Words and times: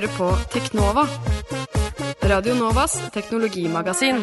Hører 0.00 0.16
på 0.16 0.28
Teknova. 0.48 1.02
Radio 2.24 2.54
Novas 2.56 2.94
teknologimagasin. 3.12 4.22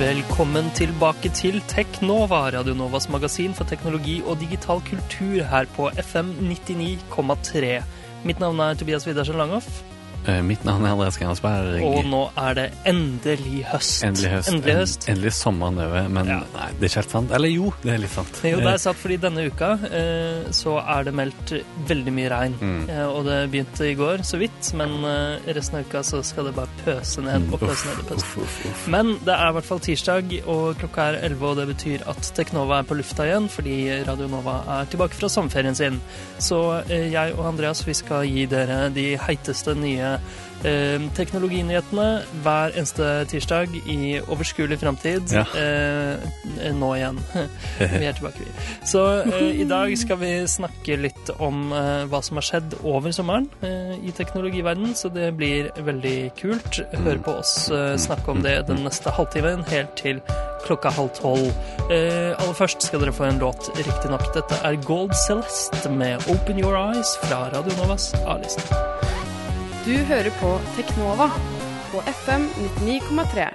Velkommen 0.00 0.72
tilbake 0.74 1.30
til 1.30 1.60
Teknova, 1.70 2.40
Radio 2.50 2.74
Novas 2.74 3.06
magasin 3.06 3.54
for 3.54 3.70
teknologi 3.70 4.16
og 4.26 4.40
digital 4.42 4.82
kultur 4.88 5.44
her 5.52 5.70
på 5.76 5.86
FM 6.02 6.34
99,3. 6.50 7.78
Mitt 8.26 8.42
navn 8.42 8.58
er 8.58 8.74
Tobias 8.74 9.06
Widersen 9.06 9.38
Langhoff, 9.38 9.70
Mitt 10.44 10.64
navn 10.64 10.84
er 10.84 10.92
Andreas 10.92 11.16
Gransberg. 11.18 11.80
og 11.82 12.04
nå 12.04 12.18
er 12.38 12.54
det 12.54 12.64
endelig 12.86 13.62
høst. 13.70 14.02
Endelig 14.04 14.30
høst. 14.34 14.50
Endelig 14.52 14.74
høst. 14.76 15.06
En, 15.08 15.14
endelig 15.16 15.32
sommeren 15.32 15.78
over. 15.80 16.08
Men 16.12 16.26
Ja. 16.28 16.38
nei, 16.54 16.66
det 16.78 16.82
er 16.82 16.88
ikke 16.90 17.00
helt 17.00 17.10
sant. 17.14 17.30
Eller 17.32 17.48
jo, 17.48 17.72
det 17.82 17.92
er 17.94 17.98
litt 17.98 18.10
sant. 18.14 18.40
Jo, 18.44 18.58
det 18.60 18.66
er 18.74 18.76
sant, 18.82 18.96
fordi 19.00 19.16
denne 19.22 19.46
uka 19.48 19.70
eh, 19.90 20.50
så 20.52 20.76
er 20.84 21.04
det 21.08 21.14
meldt 21.16 21.52
veldig 21.88 22.12
mye 22.12 22.28
regn. 22.30 22.54
Mm. 22.60 22.82
Eh, 22.90 23.06
og 23.08 23.24
det 23.24 23.38
begynte 23.50 23.88
i 23.88 23.94
går, 23.98 24.22
så 24.28 24.38
vidt, 24.38 24.72
men 24.78 24.92
eh, 25.08 25.52
resten 25.56 25.80
av 25.80 25.88
uka 25.88 26.02
så 26.06 26.20
skal 26.24 26.50
det 26.50 26.54
bare 26.58 26.68
pøse 26.84 27.24
ned 27.24 27.48
og 27.52 27.60
pøse 27.64 27.88
ned 27.88 28.02
og 28.04 28.10
pøse. 28.12 28.20
Uff, 28.20 28.36
uff, 28.44 28.58
uff. 28.70 28.84
Men 28.92 29.14
det 29.24 29.34
er 29.34 29.48
i 29.48 29.56
hvert 29.56 29.68
fall 29.70 29.80
tirsdag, 29.80 30.36
og 30.46 30.76
klokka 30.84 31.08
er 31.14 31.20
11, 31.30 31.46
og 31.50 31.56
det 31.62 31.66
betyr 31.72 32.06
at 32.12 32.32
Teknova 32.36 32.80
er 32.82 32.88
på 32.90 32.98
lufta 33.00 33.24
igjen, 33.26 33.48
fordi 33.48 33.78
Radio 34.06 34.28
Nova 34.28 34.58
er 34.80 34.92
tilbake 34.92 35.16
fra 35.16 35.32
sommerferien 35.32 35.74
sin. 35.80 36.00
Så 36.38 36.60
eh, 36.90 37.08
jeg 37.12 37.34
og 37.38 37.46
Andreas 37.54 37.82
vi 37.88 37.94
skal 37.96 38.28
gi 38.28 38.44
dere 38.50 38.90
de 38.94 39.08
heiteste 39.16 39.74
nye 39.80 40.09
eh, 40.64 41.02
teknologinyhetene 41.16 42.06
hver 42.44 42.74
eneste 42.74 43.08
tirsdag 43.30 43.74
i 43.84 44.18
overskuelig 44.20 44.78
framtid. 44.80 45.32
Ja. 45.34 45.44
Eh, 45.56 46.70
nå 46.76 46.92
igjen. 46.96 47.20
vi 48.00 48.06
er 48.06 48.16
tilbake, 48.16 48.44
vi. 48.44 48.50
Så 48.86 49.04
eh, 49.22 49.62
i 49.62 49.66
dag 49.68 49.92
skal 49.98 50.20
vi 50.20 50.32
snakke 50.50 50.98
litt 51.00 51.32
om 51.38 51.70
eh, 51.76 52.04
hva 52.10 52.22
som 52.24 52.40
har 52.40 52.46
skjedd 52.46 52.78
over 52.82 53.14
sommeren 53.14 53.48
eh, 53.66 53.96
i 54.04 54.14
teknologiverdenen, 54.16 54.94
så 54.98 55.12
det 55.12 55.32
blir 55.38 55.70
veldig 55.76 56.18
kult. 56.40 56.82
Hør 57.04 57.24
på 57.24 57.38
oss 57.42 57.54
eh, 57.74 57.94
snakke 58.00 58.34
om 58.34 58.44
det 58.44 58.60
den 58.70 58.84
neste 58.86 59.12
halvtimen, 59.14 59.64
helt 59.70 59.96
til 60.00 60.22
klokka 60.66 60.92
halv 60.92 61.14
tolv. 61.16 61.48
Aller 61.90 62.56
først 62.56 62.84
skal 62.84 63.00
dere 63.02 63.14
få 63.16 63.24
en 63.30 63.40
låt, 63.40 63.70
riktignok. 63.78 64.28
Dette 64.36 64.60
er 64.66 64.76
Gold 64.84 65.16
Celeste 65.24 65.90
med 65.90 66.28
Open 66.28 66.60
Your 66.60 66.76
Eyes 66.76 67.16
fra 67.24 67.46
Radio 67.54 67.74
Novas 67.80 68.12
A-liste. 68.26 69.19
Du 69.90 69.96
hører 70.06 70.30
på 70.38 70.50
Teknova 70.76 71.26
på 71.90 72.00
FM 72.06 72.44
99,3. 72.86 73.46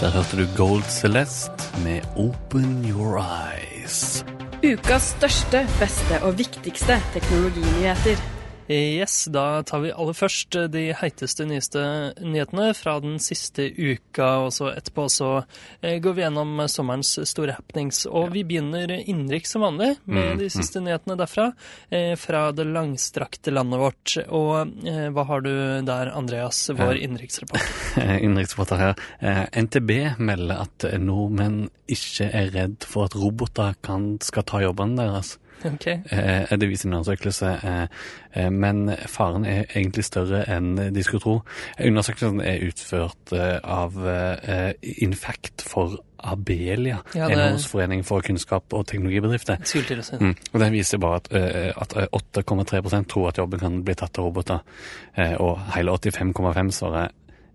Der 0.00 0.14
hørte 0.14 0.38
du 0.38 0.46
Gold 0.56 0.86
Celeste 0.88 1.82
med 1.84 2.00
Open 2.16 2.78
Your 2.88 3.18
Eyes. 3.20 4.24
Ukas 4.64 5.10
største, 5.18 5.66
beste 5.76 6.22
og 6.24 6.38
viktigste 6.38 6.96
teknologinyheter. 7.12 8.39
Yes, 8.70 9.24
da 9.24 9.62
tar 9.66 9.80
vi 9.82 9.90
aller 9.90 10.14
først 10.14 10.54
eh, 10.54 10.68
de 10.70 10.82
heiteste, 10.94 11.42
nyeste 11.48 11.80
nyhetene 12.22 12.68
fra 12.78 12.92
den 13.02 13.16
siste 13.18 13.64
uka, 13.66 14.28
og 14.44 14.52
så 14.54 14.68
etterpå 14.70 15.08
så 15.10 15.30
eh, 15.82 15.96
går 15.98 16.14
vi 16.14 16.22
gjennom 16.22 16.52
eh, 16.62 16.70
sommerens 16.70 17.16
store 17.26 17.56
happenings. 17.56 18.04
Og 18.06 18.30
vi 18.36 18.44
begynner 18.46 18.92
innenriks 19.00 19.56
som 19.56 19.66
vanlig 19.66 19.96
med 20.04 20.20
Mm, 20.20 20.36
de 20.36 20.50
siste 20.52 20.78
nyhetene 20.84 21.14
derfra, 21.16 21.46
fra 22.20 22.40
det 22.52 22.66
langstrakte 22.68 23.50
landet 23.54 23.80
vårt. 23.80 24.12
Og 24.28 24.74
hva 25.16 25.24
har 25.30 25.42
du 25.42 25.50
der, 25.88 26.10
Andreas, 26.12 26.58
vår 26.76 27.00
innenriksreporter? 27.00 27.70
Innenriksreporter 28.24 28.82
her. 28.82 29.04
NTB 29.56 30.20
melder 30.20 30.66
at 30.66 30.86
nordmenn 31.00 31.70
ikke 31.90 32.28
er 32.28 32.52
redd 32.54 32.84
for 32.86 33.08
at 33.08 33.16
roboter 33.16 33.78
kan, 33.86 34.12
skal 34.22 34.46
ta 34.46 34.60
jobbene 34.62 35.00
deres. 35.00 35.38
Ok. 35.74 35.86
Eh, 35.86 36.56
det 36.58 36.68
viser 36.68 36.88
en 36.88 36.94
undersøkelse, 36.98 37.50
eh, 37.64 37.86
eh, 38.34 38.50
men 38.50 38.90
faren 39.06 39.44
er 39.44 39.64
egentlig 39.74 40.04
større 40.04 40.44
enn 40.48 40.76
de 40.94 41.02
skulle 41.02 41.20
tro. 41.20 41.34
Undersøkelsen 41.80 42.40
er 42.40 42.64
utført 42.68 43.34
av 43.64 43.98
Infact 44.82 45.62
for 45.66 45.98
Abelia, 46.20 46.98
Ja, 47.14 47.28
det- 47.28 47.36
NHOs 47.36 47.66
forening 47.66 48.04
for 48.04 48.20
kunnskap 48.20 48.72
og 48.72 48.86
teknologibedrifter. 48.86 49.56
Mm. 50.20 50.36
Og 50.52 50.60
Den 50.60 50.72
viser 50.72 50.98
bare 50.98 51.16
at, 51.16 51.32
at 51.32 51.96
eh, 51.96 52.06
8,3% 52.12 53.06
tror 53.08 53.28
at 53.28 53.38
jobben 53.38 53.58
kan 53.60 53.84
bli 53.84 53.94
tatt 53.94 54.18
av 54.18 54.24
roboter, 54.24 54.58
og 55.38 55.58
hele 55.74 55.90
85,5 55.92 56.70
svarer 56.70 57.08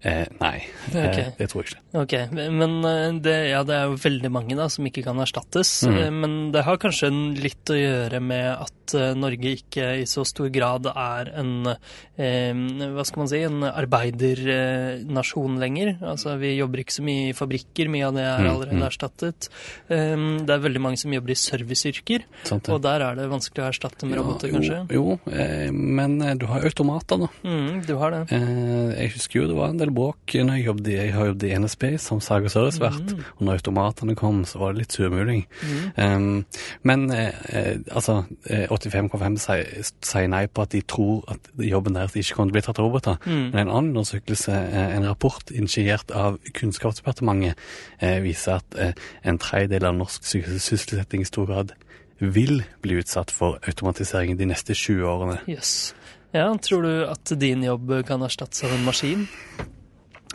eh, 0.04 0.26
nei. 0.42 0.58
okay. 0.90 1.26
Eh, 1.26 1.34
det 1.38 1.48
tror 1.52 1.64
jeg 1.64 1.72
ikke. 1.76 1.82
Ok, 1.96 2.14
men 2.36 2.76
eh, 2.86 3.20
det, 3.24 3.36
ja, 3.52 3.64
det 3.68 3.76
er 3.78 3.86
jo 3.92 4.00
veldig 4.04 4.32
mange 4.34 4.58
da, 4.60 4.68
som 4.70 4.86
ikke 4.88 5.04
kan 5.06 5.20
erstattes. 5.24 5.84
Mm. 5.88 5.98
Eh, 5.98 6.12
Men 6.16 6.36
det 6.52 6.64
har 6.68 6.78
kanskje 6.82 7.10
litt 7.40 7.72
å 7.72 7.78
gjøre 7.80 8.20
med 8.24 8.52
at 8.56 8.72
Norge 9.18 9.50
ikke 9.58 9.86
i 9.98 10.04
så 10.06 10.22
stor 10.28 10.52
grad 10.54 10.86
er 10.92 11.32
en 11.42 11.72
eh, 11.72 12.54
hva 12.94 13.06
skal 13.08 13.24
man 13.24 13.30
si, 13.32 13.40
en 13.48 13.64
arbeidernasjon 13.66 15.58
lenger. 15.62 15.96
Altså, 16.06 16.36
Vi 16.42 16.56
jobber 16.60 16.84
ikke 16.84 16.96
så 17.00 17.06
mye 17.06 17.30
i 17.32 17.36
fabrikker, 17.38 17.90
mye 17.92 18.10
av 18.10 18.16
det 18.18 18.26
er 18.26 18.44
Mm, 18.46 18.50
allerede 18.52 18.78
mm. 18.78 18.86
erstattet. 18.86 19.48
Um, 19.90 20.26
Det 20.46 20.54
er 20.54 20.62
veldig 20.62 20.82
mange 20.84 21.00
som 21.00 21.14
jobber 21.14 21.32
i 21.34 21.38
serviceyrker, 21.40 22.26
Sant 22.46 22.68
ja. 22.68 22.76
og 22.76 22.82
der 22.84 23.02
er 23.02 23.16
det 23.18 23.28
vanskelig 23.32 23.64
å 23.64 23.70
erstatte 23.72 24.06
med 24.06 24.20
roboter, 24.20 24.52
kanskje. 24.54 24.82
Jo, 24.94 25.16
jo 25.16 25.34
eh, 25.34 25.72
men 25.72 26.20
du 26.38 26.46
har 26.50 26.66
automater, 26.68 27.18
da. 27.24 27.30
Mm, 27.48 27.86
du 27.88 27.96
har 28.02 28.12
det. 28.14 28.22
Eh, 28.36 28.92
jeg 29.02 29.14
husker 29.16 29.40
jo 29.42 29.48
det 29.50 29.58
var 29.58 29.70
en 29.74 29.80
del 29.82 29.85
bråk 29.94 30.36
når 30.36 30.58
jeg 30.58 30.66
jobbet 30.66 30.92
jeg 30.94 31.14
har 31.14 31.30
jobbet 31.30 31.48
i 31.48 31.58
NSB 31.60 31.84
som 32.02 32.22
sag- 32.24 32.48
og 32.48 32.52
servicevert. 32.54 33.12
Mm. 33.12 33.24
Og 33.38 33.46
når 33.46 33.60
automatene 33.60 34.16
kom, 34.16 34.44
så 34.46 34.62
var 34.62 34.74
det 34.74 34.84
litt 34.84 34.96
surmuling. 34.98 35.46
Mm. 35.62 35.84
Um, 35.98 36.46
men 36.84 37.06
eh, 37.12 37.34
eh, 37.50 37.78
altså, 37.92 38.24
eh, 38.50 38.66
85,5 38.72 39.38
sier, 39.44 39.92
sier 40.02 40.28
nei 40.32 40.46
på 40.48 40.66
at 40.66 40.74
de 40.74 40.82
tror 40.82 41.24
at 41.32 41.50
jobben 41.62 41.98
deres 41.98 42.16
ikke 42.16 42.40
kommer 42.40 42.52
til 42.52 42.56
å 42.56 42.60
bli 42.60 42.66
tatt 42.68 42.82
av 42.82 42.90
roboter. 42.90 43.20
Mm. 43.26 43.46
Men 43.54 43.62
en 43.66 43.74
annen 43.74 43.92
undersøkelse, 43.94 44.54
eh, 44.54 44.96
en 44.98 45.08
rapport 45.10 45.52
initiert 45.52 46.12
av 46.16 46.40
Kunnskapsdepartementet, 46.54 47.60
eh, 48.00 48.20
viser 48.26 48.60
at 48.60 48.80
eh, 48.80 48.94
en 49.24 49.42
tredjedel 49.42 49.92
av 49.92 50.00
norsk 50.00 50.26
sysselsetting 50.26 51.26
i 51.26 51.30
stor 51.30 51.50
grad 51.52 51.76
vil 52.20 52.64
bli 52.82 53.00
utsatt 53.02 53.32
for 53.32 53.60
automatisering 53.68 54.38
de 54.40 54.48
neste 54.48 54.74
20 54.74 55.04
årene. 55.04 55.40
Yes. 55.52 55.94
Ja, 56.36 56.50
tror 56.60 56.84
du 56.84 57.06
at 57.08 57.32
din 57.40 57.64
jobb 57.64 57.92
kan 58.08 58.24
erstattes 58.26 58.64
av 58.64 58.74
en 58.76 58.86
maskin? 58.88 59.28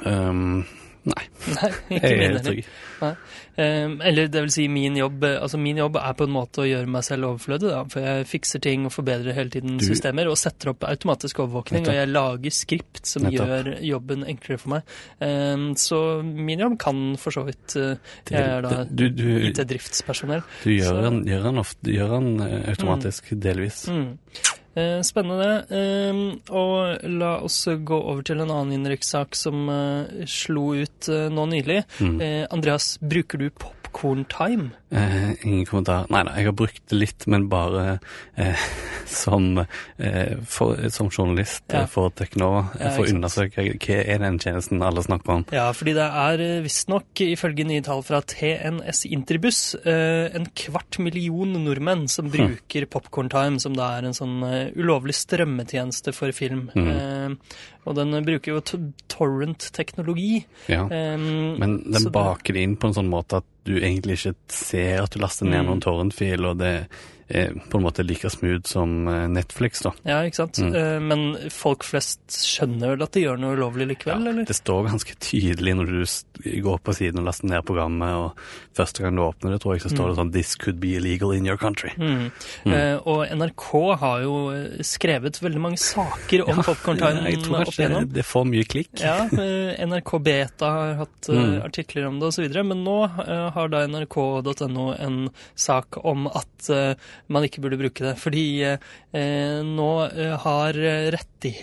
Um, 0.06 0.64
nei, 1.08 1.24
Nei, 1.48 1.68
ikke 1.96 2.00
jeg 2.08 2.16
er 2.20 2.32
helt 2.34 2.44
trygg. 2.44 2.66
Ehm, 3.60 3.94
eller 4.04 4.28
det 4.28 4.40
vil 4.44 4.50
si 4.52 4.66
min 4.68 4.94
jobb 4.98 5.22
Altså 5.24 5.56
min 5.60 5.78
jobb 5.80 5.96
er 5.96 6.12
på 6.16 6.26
en 6.28 6.32
måte 6.34 6.60
å 6.60 6.66
gjøre 6.68 6.88
meg 6.92 7.02
selv 7.06 7.30
overflødig, 7.30 7.70
da. 7.72 7.78
For 7.88 8.04
jeg 8.04 8.26
fikser 8.28 8.60
ting 8.60 8.84
og 8.84 8.92
forbedrer 8.92 9.32
hele 9.36 9.48
tiden 9.54 9.78
Du- 9.80 9.86
systemer 9.88 10.28
og 10.28 10.36
setter 10.36 10.70
opp 10.74 10.84
automatisk 10.84 11.40
overvåkning. 11.40 11.80
Nettopp. 11.80 11.94
Og 11.94 11.98
jeg 12.02 12.12
lager 12.12 12.50
skript 12.58 13.00
som 13.08 13.24
Nettopp. 13.24 13.48
gjør 13.48 13.70
jobben 13.88 14.26
enklere 14.28 14.60
for 14.60 14.74
meg. 14.76 14.94
Um, 15.24 15.66
så 15.80 16.00
min 16.22 16.60
jobb 16.66 16.78
kan 16.84 17.02
for 17.20 17.30
så 17.32 17.46
vidt 17.48 17.76
uh, 17.80 17.96
Jeg 18.30 18.44
er 18.44 18.60
da 18.68 18.84
IT-driftspersonell. 18.84 20.44
du 20.64 20.70
gjør 20.76 21.02
den, 21.08 21.22
gjør 21.28 21.48
den, 21.48 21.58
ofte, 21.64 21.92
gjør 21.96 22.16
den 22.18 22.30
eh, 22.44 22.68
automatisk, 22.74 23.32
delvis. 23.40 23.86
Mm. 23.88 24.18
Eh, 24.74 25.00
spennende. 25.02 25.64
Ehm, 25.74 26.40
og 26.48 27.02
la 27.02 27.32
oss 27.42 27.64
gå 27.66 27.96
over 27.98 28.22
til 28.26 28.42
en 28.42 28.52
annen 28.52 28.76
innenrikssak 28.76 29.34
som 29.38 29.66
eh, 29.72 30.26
slo 30.30 30.70
ut 30.78 31.10
eh, 31.10 31.26
nå 31.32 31.46
nylig. 31.50 31.82
Mm. 31.98 32.20
Eh, 32.22 32.44
Andreas, 32.54 32.94
bruker 33.02 33.42
du 33.42 33.50
Popcorn 33.50 34.26
Time? 34.30 34.70
Eh, 34.90 35.32
ingen 35.46 35.66
kommentar. 35.68 36.08
Nei 36.10 36.24
da, 36.26 36.32
jeg 36.34 36.48
har 36.48 36.54
brukt 36.58 36.80
det 36.90 36.96
litt, 36.98 37.26
men 37.30 37.44
bare 37.48 38.00
eh, 38.36 38.58
som, 39.06 39.52
eh, 39.98 40.32
for, 40.50 40.74
som 40.90 41.10
journalist 41.14 41.62
Ja. 41.70 41.84
eh, 41.84 41.86
for 41.92 42.10
Teknova. 42.10 42.64
Ja, 42.80 42.90
for 42.96 43.06
å 43.06 43.12
undersøke 43.14 43.62
hva 43.70 43.98
er 44.02 44.18
den 44.24 44.40
tjenesten 44.42 44.82
alle 44.82 45.04
snakker 45.06 45.36
om. 45.36 45.44
Ja, 45.54 45.68
fordi 45.76 45.94
det 45.94 46.08
er 46.24 46.42
eh, 46.42 46.56
visstnok, 46.66 47.22
ifølge 47.22 47.68
nye 47.70 47.84
tall 47.86 48.02
fra 48.06 48.18
TNS 48.34 49.04
Interbuss, 49.14 49.62
eh, 49.84 50.26
en 50.34 50.48
kvart 50.58 50.98
million 50.98 51.54
nordmenn 51.64 52.08
som 52.10 52.30
bruker 52.34 52.88
Popcorn 52.90 53.30
Time, 53.30 53.60
som 53.62 53.78
da 53.78 53.92
er 54.00 54.10
en 54.10 54.16
sånn 54.18 54.40
eh, 54.48 54.72
ulovlig 54.74 55.14
strømmetjeneste 55.22 56.10
for 56.16 56.34
film. 56.34 56.66
Mm. 56.74 56.90
Eh, 56.90 57.60
og 57.88 57.94
den 57.96 58.12
bruker 58.26 58.52
jo 58.58 58.60
torrent-teknologi. 59.08 60.44
Ja. 60.66 60.82
Eh, 60.90 61.16
Men 61.62 61.78
den 61.92 62.10
baker 62.12 62.52
det 62.58 62.62
inn 62.66 62.76
på 62.76 62.90
en 62.90 62.96
sånn 62.98 63.08
måte 63.10 63.40
at 63.40 63.46
du 63.64 63.74
egentlig 63.78 64.18
ikke 64.18 64.34
ser 64.52 64.79
at 65.02 65.10
du 65.14 65.20
laster 65.22 65.46
ned 65.48 65.62
Mm. 65.62 65.66
noen 65.70 65.80
torrentfil, 65.84 66.44
og 66.48 66.58
det 66.58 66.74
er 67.30 67.52
på 67.70 67.78
en 67.78 67.84
måte 67.84 68.04
like 68.06 68.30
smooth 68.30 68.66
som 68.68 69.08
eh, 69.08 69.26
Netflix, 69.30 69.80
da. 69.86 69.92
Ja, 70.08 70.20
ikke 70.26 70.40
sant? 70.42 70.58
Mm. 70.62 70.74
Eh, 70.74 70.98
men 71.00 71.50
folk 71.54 71.84
flest 71.86 72.20
skjønner 72.34 72.94
vel 72.96 73.04
at 73.06 73.12
de 73.16 73.22
gjør 73.26 73.38
noe 73.40 73.56
ulovlig 73.58 73.86
likevel, 73.92 74.26
eller? 74.32 74.44
Det 74.48 74.56
står 74.58 74.88
ganske 74.90 75.14
tydelig 75.22 75.74
når 75.78 75.92
du 75.94 76.60
går 76.64 76.78
på 76.86 76.94
siden 76.96 77.20
og 77.22 77.28
laster 77.28 77.46
ned 77.50 77.64
programmet, 77.68 78.14
og 78.16 78.76
første 78.76 79.02
gang 79.04 79.16
du 79.18 79.22
åpner 79.26 79.54
det, 79.54 79.60
tror 79.62 79.76
jeg, 79.76 79.82
så 79.84 79.92
står 79.92 80.08
det 80.12 80.16
sånn 80.20 80.32
'This 80.32 80.54
could 80.56 80.80
be 80.80 80.94
illegal 80.96 81.32
in 81.36 81.46
your 81.46 81.58
country'. 81.60 81.92
Mm. 81.98 82.30
Mm. 82.64 82.72
Eh, 82.74 82.96
og 83.06 83.26
NRK 83.28 83.66
har 84.00 84.22
jo 84.24 84.34
eh, 84.54 84.80
skrevet 84.86 85.38
veldig 85.42 85.60
mange 85.60 85.78
saker 85.78 86.46
om 86.48 86.62
Popcorn 86.64 86.98
Time 86.98 87.24
jeg 87.30 87.42
tror 87.44 87.60
opp 87.66 87.74
igjennom. 87.76 88.08
det 88.12 88.24
får 88.24 88.44
mye 88.48 88.64
klikk. 88.64 88.90
Ja, 89.00 89.28
eh, 89.32 89.76
NRK 89.86 90.18
Beta 90.22 90.70
har 90.76 90.94
hatt 91.04 91.28
eh, 91.28 91.36
Mm. 91.40 91.62
artikler 91.64 92.04
om 92.06 92.18
det 92.20 92.26
osv., 92.28 92.46
men 92.64 92.84
nå 92.84 92.96
eh, 93.04 93.50
har 93.54 93.68
da 93.72 93.86
nrk.no 93.86 94.94
en 94.98 95.30
sak 95.54 95.96
om 96.04 96.26
at 96.28 96.68
eh, 96.70 96.94
man 97.28 97.44
ikke 97.46 97.60
burde 97.64 97.78
bruke 97.80 98.04
det. 98.04 98.14
Fordi 98.20 98.44
eh, 98.64 99.60
nå 99.66 99.90
eh, 100.08 100.36
har 100.42 100.74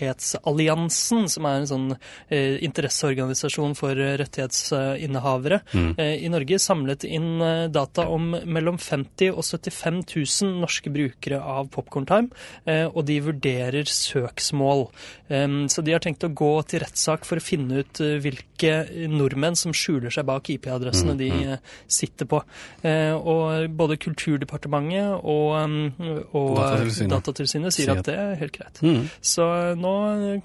Rettighetsalliansen, 0.08 1.28
som 1.30 1.46
er 1.48 1.60
en 1.60 1.68
sånn 1.70 1.88
eh, 2.30 2.58
interesseorganisasjon 2.66 3.76
for 3.78 3.94
rettighetsinnehavere 3.94 5.60
Mm. 5.74 5.94
eh, 5.98 6.24
i 6.24 6.28
Norge, 6.32 6.58
samlet 6.60 7.04
inn 7.04 7.40
eh, 7.42 7.68
data 7.72 8.06
om 8.08 8.30
mellom 8.44 8.78
50 8.78 9.30
og 9.32 9.44
75 9.44 10.02
000 10.16 10.60
norske 10.62 10.90
brukere 10.92 11.40
av 11.42 11.68
Popcorn-time, 11.72 12.30
eh, 12.66 12.86
og 12.88 13.04
de 13.08 13.18
vurderer 13.24 13.84
søksmål. 13.88 14.88
Em, 15.28 15.66
så 15.68 15.82
de 15.84 15.92
har 15.92 16.00
tenkt 16.04 16.24
å 16.24 16.32
gå 16.32 16.50
til 16.68 16.80
rettssak 16.80 17.24
for 17.28 17.36
å 17.40 17.44
finne 17.44 17.82
ut 17.82 18.00
eh, 18.04 18.16
hvilke 18.22 18.72
nordmenn 19.08 19.56
som 19.58 19.72
skjuler 19.76 20.10
seg 20.14 20.26
bak 20.28 20.48
IP-adressene 20.54 21.08
Mm, 21.08 21.18
de 21.18 21.28
eh, 21.52 21.58
sitter 21.88 22.26
på. 22.28 22.42
Eh, 22.84 23.14
og 23.14 23.68
både 23.76 23.96
Kulturdepartementet 24.00 25.20
og, 25.22 25.47
og 25.48 26.56
Datatilsynet. 26.58 27.12
Datatilsynet 27.12 27.76
sier 27.76 27.92
at 27.94 28.04
det 28.08 28.16
er 28.18 28.34
helt 28.40 28.54
greit. 28.56 28.80
Mm. 28.84 29.04
Så 29.20 29.46
nå 29.78 29.94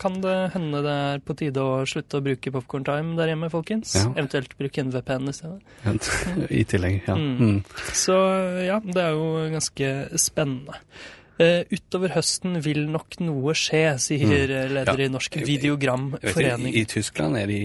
kan 0.02 0.20
det 0.24 0.36
hende 0.56 0.84
det 0.86 0.98
er 1.14 1.24
på 1.26 1.38
tide 1.40 1.64
å 1.64 1.82
slutte 1.90 2.20
å 2.22 2.26
bruke 2.26 2.54
Popcorn 2.56 2.88
Time 2.88 3.18
der 3.20 3.34
hjemme, 3.34 3.50
folkens. 3.54 3.96
Ja. 4.00 4.06
Eventuelt 4.16 4.56
bruke 4.60 4.84
en 4.84 4.94
VPN 4.94 5.32
i 5.32 5.36
stedet. 5.38 5.60
I 6.62 6.64
tillegg, 6.70 7.02
ja. 7.08 7.18
Mm. 7.18 7.34
Mm. 7.40 7.60
Så 7.94 8.20
ja, 8.68 8.80
det 8.86 9.04
er 9.04 9.18
jo 9.18 9.28
ganske 9.58 9.92
spennende. 10.22 10.80
Uh, 11.34 11.64
utover 11.74 12.12
høsten 12.14 12.60
vil 12.62 12.84
nok 12.94 13.16
noe 13.26 13.56
skje, 13.58 13.96
sier 13.98 14.22
mm. 14.30 14.34
leder. 14.76 14.92
Ja. 14.94 15.08
i 15.08 15.10
Norsk 15.10 15.40
Videogramforening. 15.42 16.76
i. 16.76 16.84
I 16.84 16.90
Tyskland 16.92 17.40
er 17.40 17.50
de 17.50 17.58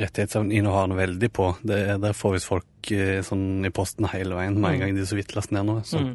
rettighetsinnehaverne 0.00 0.96
veldig 0.96 1.30
på. 1.36 1.50
Det, 1.60 1.82
der 2.00 2.16
får 2.16 2.38
visst 2.38 2.48
folk 2.48 2.92
uh, 2.96 3.18
sånn 3.26 3.68
i 3.68 3.72
posten 3.76 4.08
hele 4.08 4.38
veien 4.38 4.56
med 4.56 4.70
en 4.70 4.74
Mm. 4.74 4.80
gang 4.80 4.96
de 4.96 5.04
så 5.06 5.18
vidt 5.20 5.36
laster 5.36 5.58
ned 5.58 5.68
noe. 5.68 5.84
Så 5.84 6.00
Mm. 6.00 6.14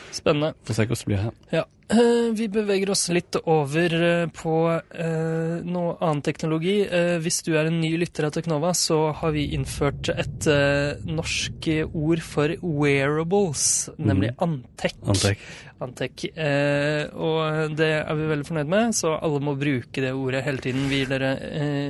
Spennende. 0.11 0.53
får 0.67 0.73
se 0.81 0.85
hvordan 0.85 1.05
det 1.05 1.11
blir 1.11 1.23
her. 1.25 1.37
Ja. 1.51 1.63
Eh, 1.91 2.31
Vi 2.37 2.45
beveger 2.47 2.89
oss 2.93 3.09
litt 3.11 3.35
over 3.43 3.93
eh, 3.93 4.27
på 4.31 4.53
eh, 4.71 5.57
noe 5.67 5.97
annen 5.99 6.21
teknologi. 6.23 6.77
Eh, 6.87 7.17
Hvis 7.19 7.41
du 7.43 7.51
er 7.59 7.67
en 7.67 7.81
ny 7.81 7.97
lytter 7.99 8.29
av 8.29 8.31
Teknova, 8.37 8.71
så 8.77 9.11
har 9.19 9.31
vi 9.35 9.49
innført 9.57 10.07
et 10.15 10.47
norsk 11.07 11.67
ord 11.93 12.21
for 12.23 12.53
wearables, 12.63 13.89
nemlig 13.99 14.31
Antek. 14.41 14.95
Antek. 15.07 15.43
Antec. 15.81 16.23
Eh, 16.37 17.07
og 17.17 17.71
det 17.75 17.87
er 18.03 18.15
vi 18.19 18.27
veldig 18.29 18.45
fornøyd 18.47 18.69
med, 18.69 18.93
så 18.95 19.15
alle 19.17 19.39
må 19.41 19.55
bruke 19.57 20.03
det 20.03 20.11
ordet 20.13 20.43
hele 20.45 20.61
tiden. 20.61 20.83
Vi 20.91 20.99
gir 21.01 21.09
dere 21.09 21.31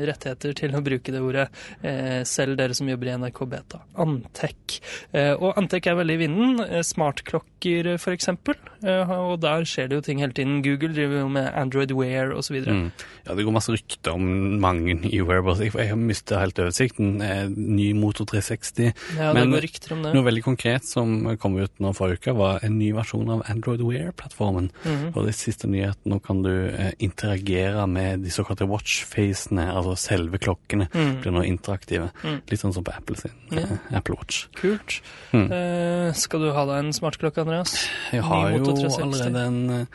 rettigheter 0.07 0.55
til 0.61 0.77
å 0.77 0.81
bruke 0.85 1.11
det 1.13 1.19
ordet, 1.21 1.47
eh, 1.83 2.21
selv 2.23 2.55
dere 2.57 2.73
som 2.77 2.87
jobber 2.89 3.11
i 3.11 3.17
NRK 3.19 3.41
Beta. 3.51 3.81
Antek. 3.99 4.79
Eh, 5.13 5.33
og 5.35 5.59
Antek 5.59 5.87
er 5.91 5.99
veldig 5.99 6.15
i 6.17 6.21
vinden. 6.23 6.63
Smartklokker, 6.87 7.91
for 7.99 8.10
eksempel. 8.13 8.55
Eh, 8.83 9.11
og 9.11 9.39
der 9.43 9.63
skjer 9.69 9.89
det 9.91 9.95
jo 9.99 10.01
ting 10.01 10.19
hele 10.23 10.33
tiden. 10.33 10.61
Google 10.65 10.93
driver 10.95 11.19
jo 11.21 11.27
med 11.29 11.51
Android 11.53 11.91
Wear 11.91 12.31
osv. 12.37 12.57
Mm. 12.65 12.91
Ja, 13.27 13.35
det 13.37 13.45
går 13.45 13.53
masse 13.53 13.71
rykter 13.75 14.13
om 14.15 14.25
mange 14.61 14.97
i 15.09 15.19
wearables. 15.21 15.59
Jeg, 15.61 15.73
jeg 15.77 15.89
har 15.89 15.99
mistet 15.99 16.39
helt 16.39 16.59
oversikten. 16.59 17.21
Eh, 17.21 17.47
ny 17.51 17.91
Motor 17.93 18.25
360. 18.25 18.93
Ja, 19.17 19.31
det 19.31 19.33
Men 19.41 19.51
går 19.55 19.65
rykter 19.67 19.93
om 19.95 20.03
det. 20.03 20.13
Noe 20.15 20.25
veldig 20.25 20.43
konkret 20.45 20.85
som 20.89 21.37
kom 21.41 21.57
ut 21.61 21.71
nå 21.83 21.93
forrige 21.97 22.21
uke, 22.21 22.35
var 22.37 22.59
en 22.65 22.77
ny 22.79 22.91
versjon 22.97 23.29
av 23.29 23.43
Android 23.51 23.81
Wear-plattformen. 23.85 24.71
Mm. 24.85 25.11
Og 25.15 25.25
det 25.27 25.35
siste 25.37 25.69
nyheten, 25.69 26.11
nå 26.11 26.19
kan 26.23 26.41
du 26.43 26.51
eh, 26.69 26.91
interagere 26.99 27.85
med 27.87 28.23
de 28.25 28.29
såkalte 28.33 28.67
watch-facene, 28.69 29.67
altså 29.71 29.95
selve 29.97 30.39
klokkene, 30.41 30.87
Mm. 30.91 31.21
blir 31.21 31.31
nå 31.31 31.41
interaktive. 31.47 32.09
Mm. 32.23 32.41
Litt 32.49 32.59
sånn 32.59 32.73
som 32.73 32.83
på 32.83 32.91
Apple 32.95 33.15
sin 33.15 33.31
Ja. 33.51 33.77
Apple 33.97 34.15
Watch. 34.15 34.47
Kult. 34.55 35.01
Eh, 35.33 36.11
skal 36.13 36.39
du 36.39 36.51
ha 36.51 36.65
deg 36.65 36.85
en 36.85 36.91
smartklokke, 36.93 37.41
Andreas? 37.45 37.87
Jeg 38.11 38.21
har 38.23 38.51
jo 38.51 38.57
Moto 38.59 38.70
360. 38.70 38.70
allerede 38.79 39.45
en, 39.45 39.69
eh, 39.69 39.85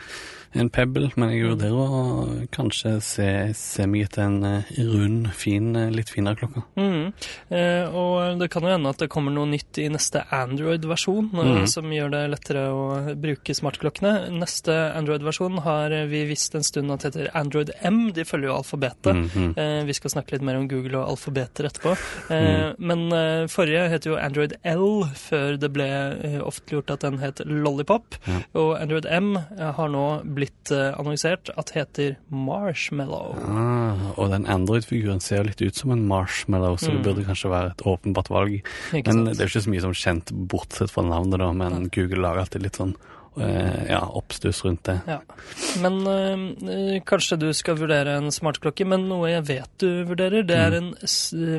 en 0.55 0.69
Pebble, 0.71 1.11
men 1.17 1.31
jeg 1.31 1.43
Mm. 1.43 1.51
vurderer 1.59 1.73
å 1.73 2.49
kanskje 2.51 3.01
se, 3.03 3.53
se 3.55 3.87
meg 3.87 4.05
etter 4.07 4.23
en 4.25 4.45
eh, 4.45 4.63
rund, 4.79 5.31
fin, 5.33 5.75
eh, 5.77 5.91
litt 5.91 6.09
finere 6.11 6.37
klokke. 6.37 6.63
Mm. 6.77 7.13
Eh, 7.51 7.89
og 7.95 8.39
det 8.39 8.51
kan 8.51 8.63
jo 8.63 8.69
hende 8.69 8.89
at 8.89 8.99
det 8.99 9.09
kommer 9.11 9.33
noe 9.33 9.47
nytt 9.47 9.79
i 9.79 9.89
neste 9.89 10.25
Android-versjon, 10.33 11.31
eh, 11.35 11.45
Mhm. 11.61 11.69
som 11.69 11.85
gjør 11.91 12.11
det 12.11 12.31
lettere 12.31 12.65
å 12.73 13.15
bruke 13.21 13.55
smartklokkene. 13.55 14.31
Neste 14.33 14.93
Android-versjon 14.97 15.59
har 15.63 15.91
vi 16.07 16.25
visst 16.27 16.55
en 16.55 16.63
stund 16.63 16.91
at 16.91 17.03
heter 17.03 17.29
Android 17.35 17.71
M. 17.83 18.13
De 18.13 18.25
følger 18.25 18.49
jo 18.49 18.57
alfabetet. 18.63 19.15
Mhm. 19.15 19.55
Eh, 19.59 19.85
vi 19.85 19.93
skal 19.93 20.11
snakke 20.11 20.33
litt 20.33 20.43
mer 20.43 20.57
om 20.57 20.69
Google 20.69 20.99
og 20.99 21.09
alfabeter 21.17 21.65
etterpå. 21.69 21.97
Eh, 22.31 22.73
Men 22.79 23.13
eh, 23.13 23.47
forrige 23.47 23.89
het 23.91 24.05
jo 24.05 24.17
Android 24.17 24.55
L, 24.65 25.05
før 25.15 25.59
det 25.59 25.73
ble 25.73 25.85
eh, 25.87 26.41
offentliggjort 26.41 26.91
at 26.93 27.01
den 27.01 27.19
het 27.19 27.41
Lollipop. 27.47 28.17
Ja. 28.27 28.41
Og 28.55 28.81
Android 28.81 29.07
M 29.11 29.35
har 29.59 29.89
nå 29.89 30.25
blitt 30.37 30.71
eh, 30.75 30.93
annonsert 31.01 31.51
at 31.59 31.73
heter 31.75 32.15
Marshmallow. 32.31 33.35
Ah, 33.49 34.07
og 34.21 34.31
den 34.35 34.47
Android-figuren 34.51 35.21
ser 35.25 35.45
litt 35.49 35.63
ut 35.65 35.75
som 35.81 35.91
en 35.95 36.07
marshmallow, 36.09 36.77
så 36.79 36.93
Mm. 36.93 36.97
det 36.97 37.05
burde 37.09 37.27
kanskje 37.27 37.51
være 37.51 37.71
et 37.75 37.85
åpenbart 37.89 38.29
valg. 38.31 38.61
Ikke 38.93 39.07
Men 39.13 39.25
sant? 39.27 39.37
det 39.39 39.41
er 39.45 39.51
ikke 39.51 39.65
så 39.67 39.75
mye 39.75 39.85
som 39.89 39.93
kjent, 39.97 40.33
bortsett 40.49 40.91
fra 40.93 41.03
navnet, 41.03 41.39
da. 41.43 41.53
Men 41.53 41.89
Google 41.91 42.23
lager 42.23 42.45
alltid 42.45 42.63
litt 42.63 42.77
sånn 42.81 42.95
eh, 43.39 43.91
ja, 43.91 44.01
oppstuss 44.17 44.63
rundt 44.65 44.85
det. 44.89 45.01
Ja. 45.07 45.19
Men 45.83 45.99
øh, 46.09 47.01
kanskje 47.05 47.37
du 47.39 47.51
skal 47.53 47.77
vurdere 47.77 48.17
en 48.17 48.31
smartklokke, 48.33 48.87
men 48.89 49.09
noe 49.11 49.29
jeg 49.29 49.45
vet 49.51 49.69
du 49.83 50.05
vurderer, 50.09 50.43
det 50.47 50.57
er 50.57 50.79
en 50.79 50.95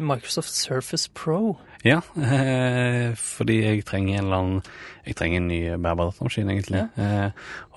Microsoft 0.02 0.50
Surface 0.50 1.10
Pro. 1.14 1.58
Ja, 1.86 2.00
eh, 2.18 3.14
fordi 3.16 3.62
jeg 3.64 3.86
trenger 3.86 4.18
en 4.20 4.26
eller 4.26 4.38
annen 4.42 4.62
Jeg 5.08 5.16
trenger 5.16 5.38
en 5.40 5.46
ny 5.48 5.60
bærbar 5.80 6.10
datamaskin, 6.10 6.50
egentlig. 6.52 6.82
Eh, 7.00 7.30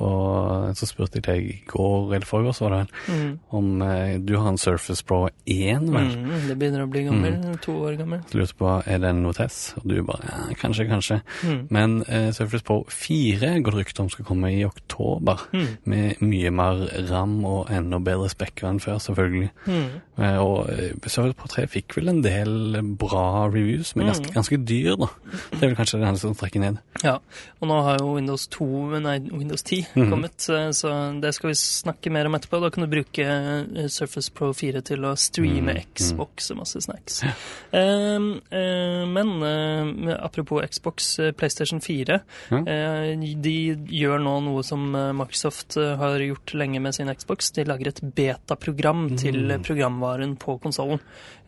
og 0.02 0.73
så 0.75 0.87
spurte 0.88 1.20
jeg 1.20 1.26
deg 1.29 1.44
i 1.47 1.58
går 1.70 2.14
eller 2.17 2.26
forrige 2.26 2.55
så 2.56 2.64
var 2.64 2.73
det 2.73 2.79
vel, 2.81 2.88
Mm. 3.11 3.38
om 3.55 3.82
eh, 3.82 4.19
du 4.19 4.32
har 4.37 4.49
en 4.49 4.58
Surface 4.58 5.05
Pro 5.06 5.29
1, 5.47 5.87
vel? 5.94 6.08
Mm, 6.17 6.49
det 6.49 6.56
begynner 6.58 6.82
å 6.82 6.91
bli 6.91 7.05
gammel. 7.06 7.37
To 7.62 7.73
år 7.87 7.94
gammel. 8.00 8.25
Så 8.32 8.35
lurte 8.41 8.56
på 8.58 8.73
er 8.85 8.99
det 8.99 9.08
en 9.12 9.23
Notes, 9.23 9.75
og 9.79 9.87
du 9.87 10.02
bare 10.02 10.26
ja, 10.26 10.55
kanskje, 10.58 10.88
kanskje. 10.91 11.20
Mm. 11.47 11.61
Men 11.70 11.94
eh, 12.08 12.32
Surface 12.35 12.64
Pro 12.67 12.81
4 12.88 13.52
går 13.62 13.70
det 13.79 13.85
rykte 13.85 14.02
om 14.02 14.11
skal 14.11 14.25
komme 14.26 14.50
i 14.50 14.64
oktober. 14.67 15.47
Mm. 15.55 15.69
Med 15.85 16.20
mye 16.26 16.50
mer 16.50 16.82
ram 17.12 17.44
og 17.44 17.70
enda 17.70 18.00
bedre 18.02 18.28
spekker 18.28 18.66
enn 18.73 18.80
før, 18.83 18.99
selvfølgelig. 18.99 19.52
Mm. 19.71 19.87
Eh, 20.19 20.38
og 20.42 20.66
eh, 20.75 20.90
Surface 21.07 21.38
Pro 21.38 21.47
3 21.54 21.69
fikk 21.76 21.95
vel 22.00 22.09
en 22.16 22.23
del 22.26 22.83
bra 22.99 23.47
reviews, 23.47 23.89
men 23.97 24.06
ganske, 24.06 24.26
Mm. 24.30 24.35
ganske 24.35 24.56
dyr, 24.64 24.97
da. 24.97 25.06
Det 25.50 25.62
er 25.62 25.66
vel 25.68 25.76
kanskje 25.76 26.00
det 26.00 26.18
som 26.20 26.35
trekker 26.35 26.61
ned. 26.61 26.78
Ja, 27.02 27.18
og 27.61 27.68
nå 27.68 27.82
har 27.82 27.99
jo 27.99 28.14
Windows 28.16 28.47
2, 28.49 29.00
nei, 29.00 29.18
Windows 29.30 29.62
10 29.62 29.87
Mhm. 29.97 30.11
kommet, 30.11 30.37
mm. 30.49 30.73
så 30.73 31.20
det 31.20 31.35
skal 31.35 31.49
vi 31.50 31.54
snakke 31.54 32.11
mer 32.11 32.26
om 32.26 32.35
etterpå. 32.35 32.61
Da 32.61 32.70
kan 32.70 32.85
du 32.85 32.90
bruke 32.90 33.18
eh, 33.25 33.87
Surface 33.88 34.30
Pro 34.32 34.52
4 34.52 34.82
til 34.82 34.99
å 35.04 35.14
streame 35.16 35.75
Mhm. 35.75 35.85
Xbox 35.94 36.50
og 36.50 36.59
masse 36.59 36.80
snacks. 36.80 37.23
Ja. 37.23 37.32
eh, 37.73 39.06
men 39.06 40.09
apropos 40.20 40.62
Xbox, 40.70 41.16
PlayStation 41.37 41.80
4, 41.80 42.20
Ja. 42.50 42.59
eh, 42.66 43.16
de 43.16 43.76
gjør 43.76 44.20
nå 44.23 44.42
noe 44.44 44.62
som 44.62 44.92
Microsoft 45.16 45.75
har 45.76 46.18
gjort 46.20 46.54
lenge 46.54 46.80
med 46.80 46.94
sin 46.94 47.09
Xbox. 47.14 47.50
De 47.52 47.64
lager 47.64 47.88
et 47.88 48.00
beta-program 48.14 49.16
til 49.18 49.49
programvaren 49.62 50.37
på 50.38 50.59
konsollen. 50.61 51.00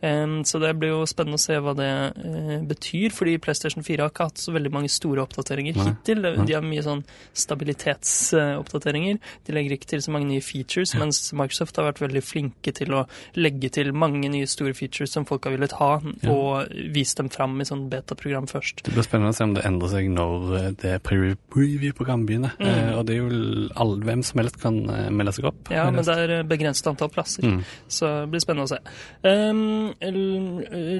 Um, 0.03 0.43
så 0.43 0.59
det 0.59 0.73
blir 0.79 0.89
jo 0.89 1.05
spennende 1.05 1.35
å 1.35 1.39
se 1.39 1.53
hva 1.63 1.73
det 1.73 2.32
betyr, 2.69 3.09
fordi 3.15 3.37
PlayStation 3.43 3.83
4 3.85 4.03
har 4.05 4.09
ikke 4.13 4.27
hatt 4.29 4.41
så 4.41 4.53
veldig 4.55 4.71
mange 4.73 4.89
store 4.91 5.23
oppdateringer 5.25 5.75
Nei. 5.77 5.85
hittil. 5.91 6.21
De 6.45 6.53
har 6.57 6.61
mye 6.65 6.83
sånn 6.85 7.03
stabilitetsoppdateringer. 7.33 9.19
De 9.47 9.53
legger 9.55 9.75
ikke 9.77 9.89
til 9.93 10.01
så 10.03 10.11
mange 10.13 10.27
nye 10.29 10.41
features, 10.43 10.93
mens 10.99 11.21
Microsoft 11.35 11.77
har 11.79 11.87
vært 11.91 12.01
veldig 12.03 12.23
flinke 12.25 12.73
til 12.75 12.93
å 12.97 13.03
legge 13.39 13.69
til 13.73 13.91
mange 13.95 14.29
nye 14.31 14.47
store 14.49 14.73
features 14.77 15.11
som 15.13 15.25
folk 15.29 15.45
har 15.47 15.55
villet 15.55 15.71
ha, 15.79 15.91
Ja. 16.23 16.31
og 16.31 16.67
vise 16.93 17.15
dem 17.17 17.29
fram 17.29 17.59
i 17.61 17.65
sånn 17.65 17.89
beta-program 17.89 18.47
først. 18.47 18.83
Det 18.83 18.93
blir 18.93 19.03
spennende 19.03 19.31
å 19.33 19.35
se 19.37 19.43
om 19.43 19.53
det 19.53 19.63
endrer 19.65 19.89
seg 19.89 20.09
når 20.09 20.55
eh, 20.57 20.71
det 20.81 21.03
pre- 21.03 21.35
preview-programmet 21.53 22.25
begynner. 22.27 22.51
Mm. 22.59 22.67
Eh, 22.67 22.97
og 22.97 23.05
det 23.05 23.15
er 23.15 23.21
jo 23.21 23.69
all, 23.75 23.95
hvem 23.99 24.23
som 24.23 24.39
helst 24.41 24.59
kan 24.61 24.77
eh, 24.89 25.09
melde 25.09 25.33
seg 25.33 25.45
opp. 25.45 25.69
Ja, 25.71 25.89
men 25.91 26.03
det 26.03 26.17
er 26.17 26.43
begrenset 26.43 26.87
antall 26.87 27.09
plasser. 27.09 27.43
Mm. 27.43 27.63
Så 27.87 28.05
det 28.23 28.29
blir 28.31 28.39
spennende 28.43 28.67
å 28.67 28.73
se. 28.73 28.79
Um, 29.23 29.93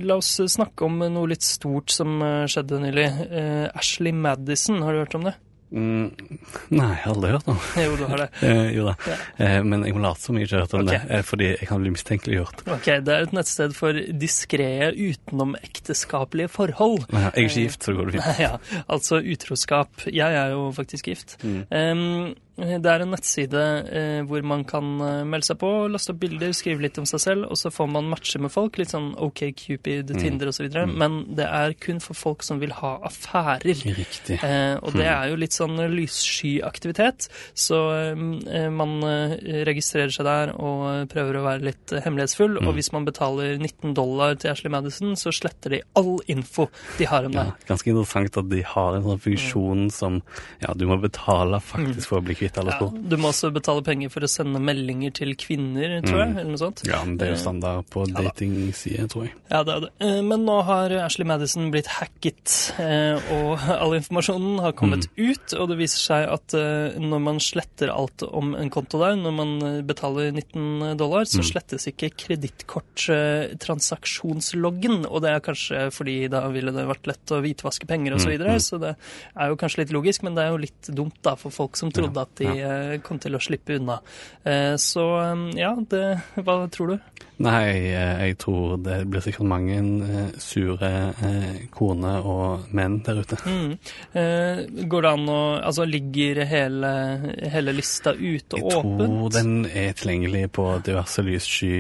la 0.08 0.16
oss 0.20 0.40
snakke 0.54 0.86
om 0.86 1.00
noe 1.00 1.23
litt 1.32 1.46
stort 1.46 1.94
som 1.94 2.22
eh, 2.22 2.44
skjedde 2.52 2.82
nylig. 2.84 3.08
Uh, 3.32 3.66
Ashley 3.78 4.14
Madison, 4.16 4.82
har 4.84 4.94
du 4.94 5.04
hørt 5.04 5.18
om 5.20 5.28
det? 5.30 5.38
Mm, 5.74 6.12
nei, 6.70 6.86
jeg 6.86 7.00
har 7.02 7.16
aldri 7.16 7.30
hørt 7.34 7.48
om 7.50 7.58
det. 7.58 7.82
Jo, 7.88 7.94
du 7.98 8.04
har 8.06 8.22
det. 8.22 8.28
Eh, 8.46 8.68
jo 8.76 8.86
da. 8.86 8.94
Ja. 9.10 9.16
Eh, 9.42 9.56
men 9.66 9.86
jeg 9.88 9.96
må 9.96 10.04
late 10.04 10.22
som 10.22 10.38
jeg 10.38 10.46
ikke 10.46 10.60
har 10.60 10.68
hørt 10.68 10.76
om 10.78 10.84
okay. 10.84 11.00
det, 11.00 11.18
eh, 11.18 11.24
fordi 11.26 11.48
jeg 11.50 11.70
kan 11.70 11.82
bli 11.82 11.94
mistenkeliggjort. 11.96 12.64
Ok, 12.76 12.90
Det 13.08 13.16
er 13.16 13.26
et 13.26 13.34
nettsted 13.34 13.74
for 13.78 14.02
diskré 14.24 14.70
utenomekteskapelige 14.94 16.52
forhold. 16.54 17.08
Nei, 17.10 17.26
Jeg 17.26 17.34
er 17.34 17.48
ikke 17.48 17.66
gift, 17.66 17.82
så 17.82 17.94
det 17.94 18.00
går 18.00 18.12
det 18.12 18.18
fint. 18.20 18.42
ja, 18.46 18.84
altså 18.86 19.22
utroskap. 19.34 20.08
Jeg 20.14 20.40
er 20.44 20.54
jo 20.54 20.68
faktisk 20.78 21.10
gift. 21.10 21.38
Mm. 21.42 21.64
Um, 21.74 22.34
Det 22.54 22.86
er 22.86 23.02
en 23.02 23.10
nettside 23.10 23.62
eh, 23.90 24.20
hvor 24.30 24.44
man 24.46 24.62
kan 24.70 24.86
eh, 25.02 25.22
melde 25.26 25.48
seg 25.48 25.58
på, 25.62 25.70
laste 25.90 26.14
opp 26.14 26.20
bilder, 26.22 26.52
skrive 26.54 26.86
litt 26.86 27.00
om 27.02 27.08
seg 27.10 27.22
selv, 27.24 27.48
og 27.50 27.58
så 27.58 27.72
får 27.74 27.88
man 27.90 28.12
matche 28.12 28.38
med 28.42 28.54
folk. 28.54 28.78
Litt 28.78 28.94
sånn 28.94 29.14
OK 29.18 29.42
Cupid, 29.58 30.14
Tinder 30.20 30.52
osv. 30.52 30.68
Mm. 30.70 30.94
Men 31.02 31.16
det 31.34 31.48
er 31.50 31.74
kun 31.82 32.02
for 32.04 32.18
folk 32.18 32.46
som 32.46 32.62
vil 32.62 32.76
ha 32.78 32.96
affærer. 33.10 33.66
Riktig. 33.98 34.38
Eh, 34.38 34.76
og 34.78 34.94
det 34.94 35.08
er 35.10 35.32
jo 35.32 35.40
litt 35.42 35.58
sånn 35.58 35.82
lyssky-aktivitet. 35.96 37.28
Så 37.58 37.80
eh, 38.14 38.70
man 38.70 38.96
eh, 39.08 39.34
registrerer 39.66 40.14
seg 40.14 40.30
der 40.30 40.54
og 40.54 41.10
prøver 41.10 41.40
å 41.40 41.46
være 41.48 41.66
litt 41.72 41.96
hemmelighetsfull. 42.06 42.62
Og 42.62 42.78
hvis 42.78 42.94
man 42.94 43.10
betaler 43.10 43.58
19 43.58 43.98
dollar 43.98 44.38
til 44.38 44.54
Ashley 44.54 44.74
Madison, 44.74 45.18
så 45.18 45.34
sletter 45.34 45.80
de 45.80 45.82
all 45.98 46.20
info 46.30 46.70
de 47.00 47.10
har 47.10 47.26
om 47.26 47.34
deg. 47.34 47.50
Ja, 47.50 47.68
ganske 47.74 47.90
interessant 47.90 48.42
at 48.44 48.54
de 48.54 48.62
har 48.76 48.94
en 48.94 49.10
sånn 49.10 49.26
funksjon 49.26 49.90
som 49.94 50.22
ja, 50.62 50.78
du 50.78 50.86
må 50.90 51.02
betale 51.02 51.58
faktisk 51.64 52.12
for 52.12 52.22
å 52.22 52.26
bli 52.30 52.38
kvitt 52.38 52.43
alle 52.60 52.72
Ja, 52.74 52.80
du 52.94 53.18
må 53.18 53.28
også 53.32 53.52
betale 53.54 53.84
penger 53.86 54.10
for 54.14 54.22
å 54.26 54.30
sende 54.32 54.60
meldinger 54.64 55.12
til 55.14 55.36
kvinner, 55.40 55.90
tror 56.06 56.20
jeg. 56.24 56.32
eller 56.38 56.52
noe 56.52 56.58
sånt. 56.62 56.80
Ja, 56.88 57.00
men 57.06 57.18
det 57.18 57.24
er 57.28 57.32
jo 57.36 57.42
standard 57.44 57.84
på 57.94 58.00
datingsider, 58.12 59.08
tror 59.12 59.24
jeg. 59.28 59.34
Ja, 59.52 59.60
det 59.64 59.72
er 59.76 59.80
det. 59.86 59.92
Eh, 60.04 60.22
Men 60.24 60.40
nå 60.46 60.58
har 60.68 60.90
Ashley 61.04 61.26
Madison 61.28 61.72
blitt 61.74 61.88
hacket, 61.88 62.74
eh, 62.80 63.16
og 63.38 63.60
all 63.84 63.94
informasjonen 63.98 64.60
har 64.64 64.72
kommet 64.78 65.04
ut. 65.18 65.54
Og 65.60 65.66
det 65.72 65.78
viser 65.80 66.00
seg 66.04 66.22
at 66.34 66.48
eh, 66.58 67.00
når 67.00 67.20
man 67.30 67.38
sletter 67.44 67.88
alt 67.94 68.20
om 68.28 68.56
en 68.60 68.70
konto 68.74 68.98
der, 69.02 69.14
når 69.20 69.34
man 69.38 69.52
betaler 69.88 70.26
19 70.32 70.98
dollar, 71.00 71.24
så 71.30 71.42
slettes 71.46 71.88
ikke 71.92 72.10
kredittkorttransaksjonsloggen. 72.26 75.06
Og 75.10 75.18
det 75.24 75.30
er 75.34 75.40
kanskje 75.46 75.88
fordi 75.94 76.18
da 76.32 76.40
ville 76.54 76.72
det 76.76 76.86
vært 76.90 77.08
lett 77.10 77.32
å 77.34 77.42
hvitvaske 77.44 77.86
penger 77.90 78.12
osv. 78.18 78.22
Så, 78.24 78.30
videre, 78.32 78.54
så 78.64 78.76
det 78.82 78.94
er 79.36 79.46
jo 79.52 79.58
kanskje 79.60 79.82
litt 79.84 79.92
logisk, 79.94 80.20
men 80.26 80.34
det 80.38 80.44
er 80.46 80.52
jo 80.54 80.62
litt 80.64 80.84
dumt 80.96 81.18
da 81.26 81.34
for 81.40 81.52
folk 81.54 81.74
som 81.80 81.92
trodde 81.94 82.20
at 82.24 82.33
de 82.42 82.50
ja. 82.58 82.98
kom 83.06 83.20
til 83.22 83.36
å 83.38 83.42
slippe 83.44 83.78
unna. 83.80 84.00
Eh, 84.44 84.76
Så 84.82 85.06
eh, 85.22 85.44
ja, 85.60 85.74
det, 85.90 86.04
hva 86.42 86.58
tror 86.74 86.96
du? 86.96 87.24
Nei, 87.42 87.90
eh, 87.90 88.20
jeg 88.28 88.38
tror 88.44 88.76
det 88.84 89.00
blir 89.10 89.24
sikkert 89.26 89.48
mange 89.50 89.78
eh, 90.06 90.34
sure 90.42 90.90
eh, 91.12 91.64
koner 91.74 92.28
og 92.30 92.68
menn 92.78 93.00
der 93.06 93.24
ute. 93.24 93.40
Mm. 93.48 93.72
Går 94.90 95.06
det 95.06 95.14
an 95.14 95.32
å 95.32 95.42
Altså, 95.64 95.86
ligger 95.88 96.44
hele, 96.48 96.90
hele 97.52 97.74
lista 97.76 98.14
ute 98.14 98.60
Jeg 98.60 98.66
og 98.66 98.72
tror 98.74 99.04
åpent? 99.04 99.34
den 99.38 99.54
er 99.66 99.96
tilgjengelig 99.98 100.44
på 100.56 100.68
diverse 100.86 101.24
lyssky 101.26 101.72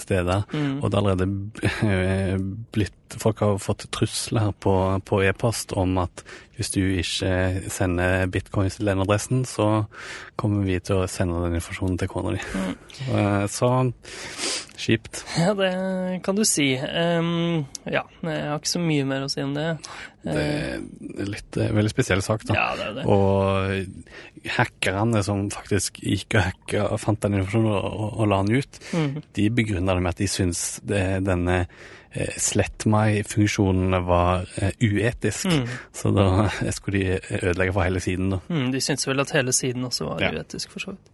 steder. 0.00 0.46
Mm. 0.52 0.78
Og 0.80 0.86
det 0.88 0.96
er 0.96 1.02
allerede 1.02 2.40
blitt 2.72 2.96
Folk 3.18 3.40
har 3.42 3.56
fått 3.58 3.88
trusler 3.90 4.52
på, 4.62 4.72
på 5.02 5.16
e-post 5.26 5.72
om 5.74 5.96
at 5.98 6.22
hvis 6.54 6.70
du 6.76 6.78
ikke 7.00 7.70
sender 7.72 8.28
bitcoins 8.30 8.76
til 8.76 8.86
den 8.86 9.02
adressen, 9.02 9.40
så 9.48 9.86
kommer 10.38 10.62
vi 10.68 10.76
til 10.78 11.00
å 11.00 11.08
sende 11.10 11.40
den 11.42 11.56
informasjonen 11.58 11.96
til 11.98 12.10
kona 12.12 12.36
di. 12.36 12.42
Mm. 12.54 13.48
Så 13.50 13.70
kjipt. 14.80 15.22
Ja, 15.40 15.52
det 15.56 15.70
kan 16.24 16.38
du 16.38 16.44
si. 16.48 16.72
Um, 16.76 17.66
ja, 17.84 18.02
jeg 18.24 18.46
har 18.48 18.58
ikke 18.58 18.72
så 18.72 18.82
mye 18.82 19.06
mer 19.08 19.26
å 19.26 19.30
si 19.32 19.44
om 19.44 19.54
det. 19.56 19.66
Det 20.24 20.34
er 20.36 21.30
litt 21.30 21.56
eh, 21.56 21.70
veldig 21.72 21.92
spesiell 21.92 22.24
sak, 22.24 22.44
da. 22.48 22.56
Ja, 22.58 22.66
det 22.76 22.88
er 22.88 22.98
det. 22.98 23.06
Og 23.08 24.50
hackerne 24.56 25.22
som 25.24 25.46
faktisk 25.52 26.02
gikk 26.04 26.36
og 26.36 26.44
hacka 26.48 26.84
og 26.90 27.00
fant 27.00 27.22
den 27.24 27.38
informasjonen 27.40 27.72
og, 27.72 27.88
og, 27.88 28.10
og 28.20 28.30
la 28.32 28.42
den 28.44 28.60
ut, 28.60 28.82
mm. 28.92 29.16
de 29.38 29.48
begrunna 29.60 29.96
det 29.96 30.04
med 30.04 30.14
at 30.14 30.22
de 30.22 30.30
syns 30.30 30.64
det, 30.88 31.04
denne 31.26 31.62
slett 32.42 32.86
meg-funksjonen 32.90 33.94
var 34.06 34.48
eh, 34.58 34.72
uetisk. 34.82 35.46
Mm. 35.46 35.68
Så 35.94 36.10
da 36.16 36.26
skulle 36.76 36.98
de 36.98 37.38
ødelegge 37.42 37.72
for 37.76 37.86
hele 37.86 38.00
siden, 38.02 38.32
da. 38.34 38.40
Mm, 38.50 38.70
de 38.74 38.80
syntes 38.82 39.06
vel 39.08 39.22
at 39.22 39.30
hele 39.36 39.52
siden 39.54 39.84
også 39.86 40.08
var 40.08 40.20
Ja. 40.24 40.32
uetisk, 40.34 40.70
for 40.74 40.80
så 40.82 40.94
vidt. 40.96 41.10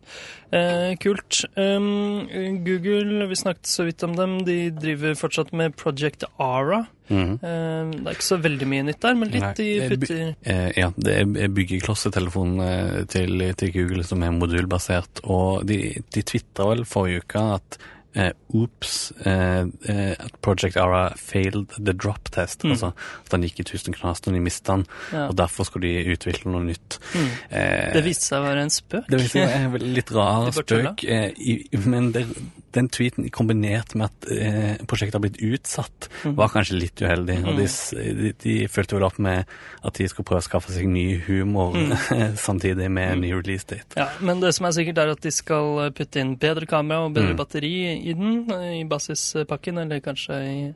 Eh, 0.56 0.92
kult. 1.02 1.40
Um, 1.58 2.28
Google, 2.64 3.26
vi 3.28 3.34
snakket 3.36 3.66
så 3.66 3.84
vidt 3.84 4.02
om 4.06 4.14
dem, 4.16 4.38
de 4.46 4.70
driver 4.70 5.14
fortsatt 5.18 5.52
med 5.52 5.74
Project 5.76 6.24
Ara. 6.38 6.84
Eh, 7.10 7.34
det 7.36 8.06
er 8.06 8.14
ikke 8.16 8.24
så 8.26 8.38
veldig 8.42 8.66
mye 8.70 8.86
nytt 8.88 9.02
der, 9.02 9.14
men 9.18 9.30
litt 9.30 9.42
Nei, 9.44 9.52
de 9.58 9.66
eh, 9.80 9.90
putter 9.92 10.22
Eh, 10.46 10.70
ja, 10.78 10.88
det 10.96 11.18
er 11.20 11.52
byggeklossetelefonen 11.54 12.62
eh, 12.64 13.04
til, 13.10 13.44
til 13.58 13.72
Google 13.74 14.06
som 14.06 14.22
er 14.26 14.32
modulbasert, 14.34 15.20
og 15.24 15.66
de, 15.68 15.80
de 16.14 16.22
tvitra 16.26 16.70
vel 16.72 16.86
forrige 16.88 17.22
uke 17.26 17.44
at 17.58 17.78
eh, 18.16 18.32
Oops, 18.56 19.12
eh, 19.26 19.66
eh, 19.92 20.14
at 20.18 20.40
Project 20.42 20.76
Ara 20.80 21.10
failed 21.20 21.68
the 21.78 21.92
drop 21.92 22.30
test. 22.32 22.64
Mm. 22.64 22.72
Altså 22.74 22.92
at 22.96 23.30
den 23.34 23.42
gikk 23.46 23.60
i 23.60 23.68
tusen 23.68 23.94
knas 23.94 24.22
når 24.26 24.38
de 24.38 24.40
mista 24.40 24.72
den, 24.76 24.86
Ja. 25.12 25.26
og 25.28 25.36
derfor 25.36 25.68
skulle 25.68 25.86
de 25.92 26.16
utvikle 26.16 26.50
noe 26.52 26.64
nytt. 26.64 26.98
Mm. 27.14 27.28
Eh, 27.50 27.92
Det 27.94 28.04
viste 28.04 28.24
seg 28.30 28.40
å 28.40 28.46
være 28.48 28.62
en 28.66 28.70
spøk. 28.74 29.06
det 29.12 29.20
viste 29.20 29.38
seg 29.38 29.46
å 29.46 29.70
være 29.72 29.82
en 29.86 29.94
litt 29.94 30.10
rar 30.16 30.50
spøk, 30.52 31.04
eh, 31.04 31.30
i, 31.36 31.58
men 31.86 32.12
det, 32.12 32.26
den 32.76 32.88
tweeten 32.92 33.26
kombinert 33.34 33.94
med 33.98 34.06
at 34.10 34.28
eh, 34.30 34.76
prosjektet 34.86 35.16
har 35.18 35.24
blitt 35.24 35.40
utsatt, 35.42 36.08
Mhm. 36.24 36.34
var 36.38 36.48
kanskje 36.52 36.78
litt 36.78 37.00
uheldig. 37.02 37.38
Og 37.46 37.56
de, 37.58 37.64
s- 37.70 37.90
de, 37.96 38.32
de 38.44 38.54
fulgte 38.68 38.96
vel 38.98 39.06
opp 39.08 39.18
med 39.18 39.44
at 39.84 39.94
de 39.98 40.08
skulle 40.08 40.28
prøve 40.28 40.44
å 40.44 40.48
skaffe 40.48 40.72
seg 40.76 40.86
ny 40.88 41.18
humor 41.26 41.74
Mhm. 41.76 42.36
samtidig 42.46 42.90
med 42.90 43.18
ny 43.24 43.32
release 43.34 43.66
date. 43.66 43.96
Ja, 43.96 44.08
Men 44.20 44.40
det 44.40 44.54
som 44.54 44.66
er 44.66 44.76
sikkert, 44.76 44.98
er 44.98 45.10
at 45.16 45.20
de 45.26 45.30
skal 45.34 45.90
putte 45.96 46.20
inn 46.20 46.36
bedre 46.36 46.66
kamera 46.66 47.04
og 47.06 47.14
bedre 47.14 47.34
Mm. 47.34 47.36
batteri 47.42 47.74
i 48.06 48.12
den, 48.12 48.50
i 48.80 48.84
basispakken, 48.84 49.78
eller 49.82 50.00
kanskje 50.00 50.42
i 50.46 50.74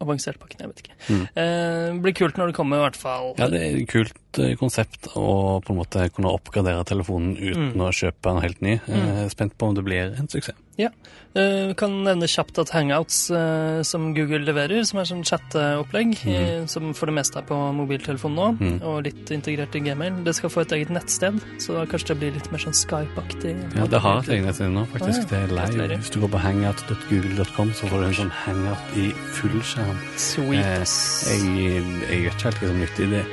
avansert-pakken, 0.00 0.60
jeg 0.62 0.68
vet 0.70 0.80
ikke. 0.84 0.96
Mm. 1.10 1.22
Eh, 1.34 1.96
blir 2.04 2.14
kult 2.14 2.36
når 2.38 2.52
det 2.52 2.54
kommer, 2.54 2.78
i 2.78 2.84
hvert 2.86 2.98
fall. 3.00 3.32
Ja, 3.40 3.48
det 3.50 3.58
er 3.64 3.78
et 3.80 3.88
kult 3.90 4.38
eh, 4.38 4.52
konsept 4.60 5.08
å 5.18 5.58
på 5.64 5.72
en 5.74 5.80
måte 5.80 6.04
kunne 6.14 6.30
oppgradere 6.30 6.84
telefonen 6.86 7.34
uten 7.36 7.72
Mm. 7.74 7.82
å 7.82 7.90
kjøpe 7.90 8.30
en 8.30 8.40
helt 8.44 8.62
ny. 8.62 8.76
Eh, 8.86 9.28
Spent 9.28 9.56
på 9.58 9.66
om 9.68 9.74
det 9.74 9.84
blir 9.84 10.14
en 10.16 10.28
suksess. 10.28 10.54
Ja. 10.78 10.88
Eh, 11.34 11.72
kan 11.78 11.90
nevne 12.06 12.26
kjapt 12.30 12.58
at 12.62 12.70
Hangouts, 12.70 13.30
eh, 13.34 13.82
som 13.82 14.14
Google 14.14 14.38
leverer, 14.46 14.84
som 14.86 15.00
er 15.00 15.04
sånn 15.10 15.24
chatteopplegg, 15.26 16.14
eh, 16.26 16.66
som 16.70 16.92
for 16.94 17.06
det 17.10 17.14
meste 17.18 17.36
er 17.40 17.42
på 17.48 17.58
mobiltelefon 17.74 18.34
nå, 18.34 18.46
Mm. 18.58 18.82
og 18.86 19.02
litt 19.04 19.26
integrert 19.34 19.74
i 19.74 19.80
Gmail, 19.80 20.22
det 20.24 20.34
skal 20.34 20.50
få 20.50 20.62
et 20.62 20.72
eget 20.72 20.88
nettsted, 20.90 21.40
så 21.58 21.74
da 21.74 21.84
kanskje 21.86 22.08
det 22.14 22.18
blir 22.20 22.32
litt 22.34 22.50
mer 22.52 22.58
sånn 22.58 22.74
Skype-aktig. 22.78 23.54
Ja, 23.76 23.86
det 23.86 24.00
har 24.00 24.18
et 24.20 24.28
eget 24.28 24.46
nettsted 24.46 24.72
nå, 24.72 24.86
faktisk. 24.86 25.26
Ah, 25.26 25.28
Det 25.28 25.50
er 25.50 25.54
live. 25.54 25.98
Hvis 25.98 26.10
du 26.10 26.20
går 26.20 26.28
på 26.30 26.38
hangout.google.com, 26.40 27.70
så 27.74 27.88
får 27.90 27.98
du 28.00 28.06
en 28.06 28.14
sånn 28.14 28.30
hangout 28.30 28.96
i 28.96 29.12
fullskjerm. 29.36 29.98
Sweet. 30.16 30.64
Eh. 30.64 30.84
Jeg, 31.28 31.84
jeg 32.08 32.22
vet 32.24 32.32
ikke 32.34 32.48
helt 32.48 32.60
hva 32.62 32.68
som 32.68 32.76
er 32.76 32.86
nyttig. 32.86 32.98
Jeg 32.98 33.10
det 33.10 33.26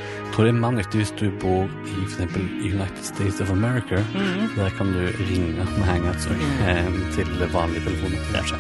mer 0.43 0.71
nyttig 0.75 0.99
hvis 0.99 1.13
du 1.19 1.29
bor 1.39 1.69
i 1.85 2.05
f.eks. 2.05 2.35
United 2.37 3.03
States 3.03 3.41
of 3.41 3.51
America. 3.51 4.03
Mhm. 4.13 4.49
Der 4.55 4.69
kan 4.77 4.91
du 4.93 5.07
ringe 5.29 5.53
med 5.55 5.85
hangouts 5.85 6.27
mm. 6.27 6.67
eh, 6.67 7.15
til 7.15 7.47
vanlige 7.53 7.83
telefoner. 7.85 8.19
kanskje. 8.33 8.57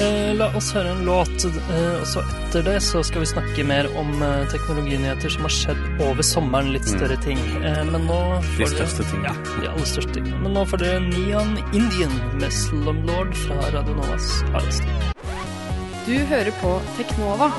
Eh, 0.00 0.34
la 0.36 0.46
oss 0.54 0.68
høre 0.76 0.92
en 0.94 1.00
låt, 1.04 1.44
eh, 1.44 2.00
og 2.00 2.06
så 2.06 2.22
etter 2.22 2.62
det 2.62 2.76
så 2.86 3.02
skal 3.02 3.24
vi 3.24 3.26
snakke 3.26 3.64
mer 3.66 3.88
om 3.98 4.22
eh, 4.22 4.44
teknologinyheter 4.52 5.32
som 5.34 5.42
har 5.42 5.54
skjedd 5.54 5.80
over 6.04 6.22
sommeren. 6.22 6.70
Litt 6.72 6.86
større 6.86 7.16
ting. 7.24 7.40
Eh, 7.64 7.82
men 7.88 8.06
nå 8.06 8.20
De 8.38 8.52
får 8.60 8.76
største 8.76 9.08
tingene. 9.10 9.32
Ja, 9.32 9.62
de 9.64 9.72
aller 9.72 9.90
største 9.90 10.14
tingene. 10.20 10.38
Men 10.44 10.54
nå 10.54 10.64
får 10.70 10.84
dere 10.84 11.02
Neon 11.08 11.56
Indian 11.72 12.14
med 12.38 12.54
Slumlord 12.54 13.34
fra 13.46 13.58
Radio 13.74 13.98
Novas 13.98 14.30
Arnstad. 14.52 15.10
Du 16.06 16.14
hører 16.30 16.54
på 16.62 16.78
Teknova 16.96 17.50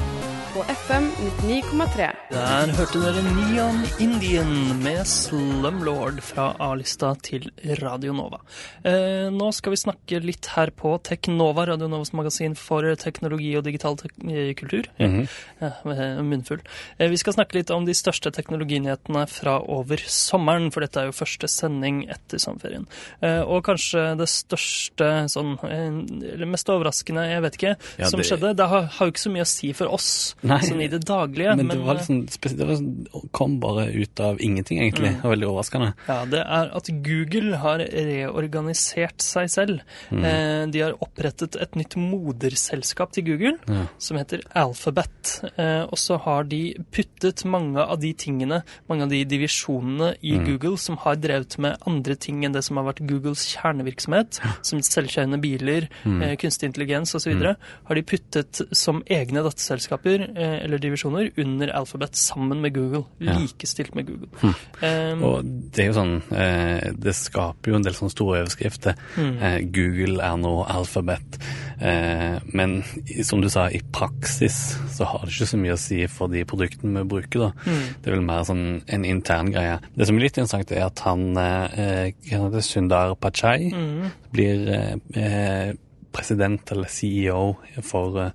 på 0.54 0.64
FM 0.66 1.06
99,3. 1.46 2.06
Der 2.32 2.72
hørte 2.74 3.00
dere 3.04 3.22
Neon 3.26 3.84
Indian 4.02 4.80
med 4.82 5.04
Slumlord 5.08 6.18
fra 6.26 6.48
A-lista 6.64 7.12
til 7.22 7.46
Radio 7.82 8.14
Nova. 8.18 8.40
Eh, 8.82 9.28
nå 9.34 9.50
skal 9.54 9.76
vi 9.76 9.80
snakke 9.82 10.22
litt 10.24 10.50
her 10.56 10.72
på 10.74 10.96
Teknova, 11.06 11.68
Radio 11.70 11.90
Novas 11.92 12.12
magasin 12.18 12.56
for 12.58 12.88
teknologi 12.98 13.52
og 13.60 13.66
digital 13.68 13.98
tek 14.02 14.16
eh, 14.26 14.52
kultur. 14.58 14.90
Mhm. 14.98 15.28
Ja, 15.62 15.72
eh, 15.94 16.22
munnfull. 16.26 16.64
Eh, 16.98 17.10
Vi 17.10 17.18
skal 17.22 17.34
snakke 17.38 17.60
litt 17.60 17.70
om 17.76 17.86
de 17.86 17.94
største 17.94 18.32
teknologinyhetene 18.34 19.28
fra 19.30 19.60
over 19.62 19.98
sommeren, 20.08 20.72
for 20.74 20.82
dette 20.82 20.98
er 21.04 21.06
jo 21.12 21.18
første 21.20 21.48
sending 21.50 22.04
etter 22.10 22.42
sommerferien. 22.42 22.88
Eh, 23.22 23.42
Og 23.50 23.64
kanskje 23.66 24.18
det 24.18 24.28
største, 24.30 25.30
sånn, 25.30 25.56
eh, 25.64 26.34
eller 26.34 26.46
mest 26.46 26.68
overraskende, 26.70 27.28
jeg 27.30 27.42
vet 27.42 27.54
ikke, 27.62 27.76
Ja, 28.00 28.10
som 28.10 28.20
det- 28.20 28.28
skjedde. 28.28 28.56
Det 28.56 28.68
har, 28.68 28.82
har 28.86 29.06
jo 29.08 29.12
ikke 29.12 29.28
så 29.30 29.32
mye 29.32 29.42
å 29.46 29.48
si 29.48 29.74
for 29.74 29.86
oss, 29.88 30.36
Nei. 30.42 30.60
sånn 30.64 30.82
i 30.82 30.88
det 30.88 31.02
daglige. 31.06 31.56
Men 31.58 31.68
det 31.68 31.78
var 31.84 31.96
eh, 31.96 32.00
liksom 32.00 32.58
det 32.58 32.68
var, 32.68 33.28
kom 33.32 33.60
bare 33.60 33.88
ut 33.92 34.20
av 34.24 34.40
ingenting, 34.42 34.80
egentlig. 34.80 35.16
Var 35.24 35.34
veldig 35.36 35.48
overraskende. 35.50 35.94
Ja, 36.08 36.26
det 36.26 36.40
er 36.46 36.72
at 36.80 36.88
Google 37.04 37.58
har 37.58 37.80
reorganisert 38.40 39.22
seg 39.24 39.50
selv. 39.52 39.82
Mm. 40.12 40.24
Eh, 40.26 40.64
de 40.74 40.84
har 40.84 40.96
opprettet 41.04 41.58
et 41.60 41.76
nytt 41.80 41.96
moderselskap 42.00 43.12
til 43.16 43.26
Google, 43.30 43.58
Ja. 43.68 43.86
som 43.98 44.18
heter 44.18 44.42
Alphabet. 44.56 45.42
Eh, 45.58 45.84
og 45.84 45.98
så 45.98 46.20
har 46.20 46.44
de 46.44 46.76
puttet 46.92 47.44
mange 47.46 47.78
av 47.80 48.00
de 48.00 48.14
tingene, 48.14 48.64
mange 48.90 49.04
av 49.04 49.10
de 49.10 49.24
divisjonene 49.26 50.16
i 50.22 50.38
Mm. 50.40 50.46
Google 50.46 50.78
som 50.78 50.98
har 50.98 51.16
drevet 51.16 51.58
med 51.60 51.78
andre 51.86 52.16
ting 52.16 52.44
enn 52.46 52.54
det 52.54 52.64
som 52.64 52.78
har 52.78 52.86
vært 52.94 53.06
Googles 53.08 53.46
kjernevirksomhet, 53.56 54.40
som 54.62 54.80
selvkjørende 54.80 55.40
biler, 55.42 55.88
Mm. 56.06 56.22
eh, 56.24 56.36
kunstig 56.36 56.64
intelligens 56.74 57.14
osv., 57.16 57.56
har 57.86 57.96
de 57.96 58.02
puttet 58.04 58.62
som 58.76 59.04
egne 59.10 59.44
datterselskaper 59.44 60.29
eller 60.36 60.78
divisjoner 60.82 61.32
under 61.38 61.72
Alphabet. 61.76 62.16
sammen 62.16 62.62
med 62.62 62.74
Google. 62.76 63.04
Ja. 63.20 63.38
Likestilt 63.40 63.96
med 63.96 64.06
Google. 64.08 64.28
Um, 64.82 65.24
Og 65.24 65.46
det 65.46 65.84
er 65.84 65.88
jo 65.90 65.96
sånn 65.98 66.14
eh, 66.32 66.92
Det 66.96 67.14
skaper 67.16 67.72
jo 67.72 67.76
en 67.80 67.84
del 67.86 67.94
sånne 67.98 68.14
store 68.14 68.42
overskrifter. 68.44 68.96
Mm. 69.18 69.72
Google 69.76 70.24
er 70.24 70.38
nå 70.38 70.54
alfabet. 70.70 71.40
Eh, 71.80 72.38
men 72.54 72.84
som 73.24 73.42
du 73.42 73.50
sa, 73.50 73.68
i 73.72 73.82
praksis 73.96 74.78
så 74.96 75.08
har 75.10 75.26
det 75.26 75.34
ikke 75.36 75.50
så 75.54 75.60
mye 75.62 75.76
å 75.78 75.82
si 75.82 76.02
for 76.12 76.28
de 76.32 76.46
produktene 76.46 77.04
vi 77.04 77.12
bruker. 77.16 77.40
da. 77.40 77.52
Det 78.02 78.10
er 78.12 78.18
vel 78.18 78.26
mer 78.28 78.44
sånn 78.48 78.66
en 78.88 79.06
intern 79.06 79.52
greie. 79.54 79.80
Det 79.96 80.08
som 80.08 80.18
er 80.20 80.26
litt 80.28 80.38
interessant, 80.38 80.72
er 80.72 80.88
at 80.90 81.00
han 81.06 81.38
eh, 81.38 82.62
Sundar 82.62 83.16
Pachai 83.16 83.70
blir 84.34 84.68
eh, 84.70 84.96
eh, 85.16 85.74
president 86.12 86.72
eller 86.74 86.90
CEO 86.90 87.56
for, 87.86 88.18
eh, 88.24 88.32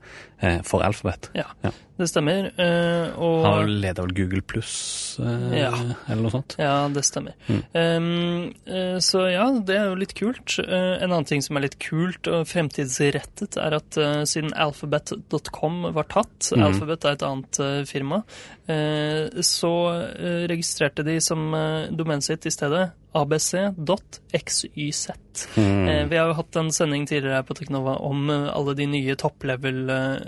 for 0.64 0.82
Alphabet. 0.86 1.30
ja, 1.34 1.44
Ja. 1.64 1.70
det 1.98 2.08
stemmer. 2.10 2.50
eh, 2.58 3.12
og 3.18 3.44
Han 3.46 3.70
leder 3.80 4.02
vel 4.06 4.14
Google 4.14 4.42
Pluss, 4.42 5.18
eh, 5.20 5.58
Ja. 5.60 5.70
eller 6.08 6.22
noe 6.22 6.30
sånt. 6.34 6.56
Ja, 6.58 6.88
det 6.88 7.04
stemmer. 7.04 7.34
Um, 7.48 8.52
eh, 8.66 8.98
så 8.98 9.24
ja, 9.32 9.46
det 9.60 9.76
er 9.78 9.88
jo 9.90 9.94
litt 10.00 10.14
kult. 10.18 10.58
Eh, 10.58 11.02
en 11.02 11.10
annen 11.12 11.24
ting 11.28 11.42
som 11.42 11.56
er 11.56 11.62
litt 11.68 11.78
kult 11.78 12.26
og 12.28 12.46
fremtidsrettet, 12.50 13.56
er 13.56 13.74
at 13.78 13.96
eh, 13.98 14.22
siden 14.24 14.52
alphabet.com 14.54 15.92
var 15.94 16.04
tatt, 16.10 16.50
Alphabet 16.54 17.04
er 17.04 17.12
et 17.18 17.22
annet 17.26 17.60
eh, 17.60 17.84
firma, 17.84 18.22
eh, 18.68 19.28
så 19.42 19.72
eh, 20.18 20.46
registrerte 20.50 21.04
de 21.04 21.18
som 21.20 21.54
uh, 21.54 21.86
domenet 21.94 22.22
sitt 22.24 22.46
i 22.46 22.50
stedet 22.50 22.90
abc.xyz. 23.14 25.08
Mm. 25.56 26.08
vi 26.10 26.16
har 26.18 26.28
jo 26.30 26.34
hatt 26.38 26.56
en 26.58 26.70
sending 26.74 27.06
tidligere 27.06 27.36
her 27.40 27.44
på 27.46 27.54
Teknova 27.58 27.96
om 28.02 28.28
eh, 28.30 28.48
alle 28.54 28.74
de 28.78 28.86
nye 28.90 29.14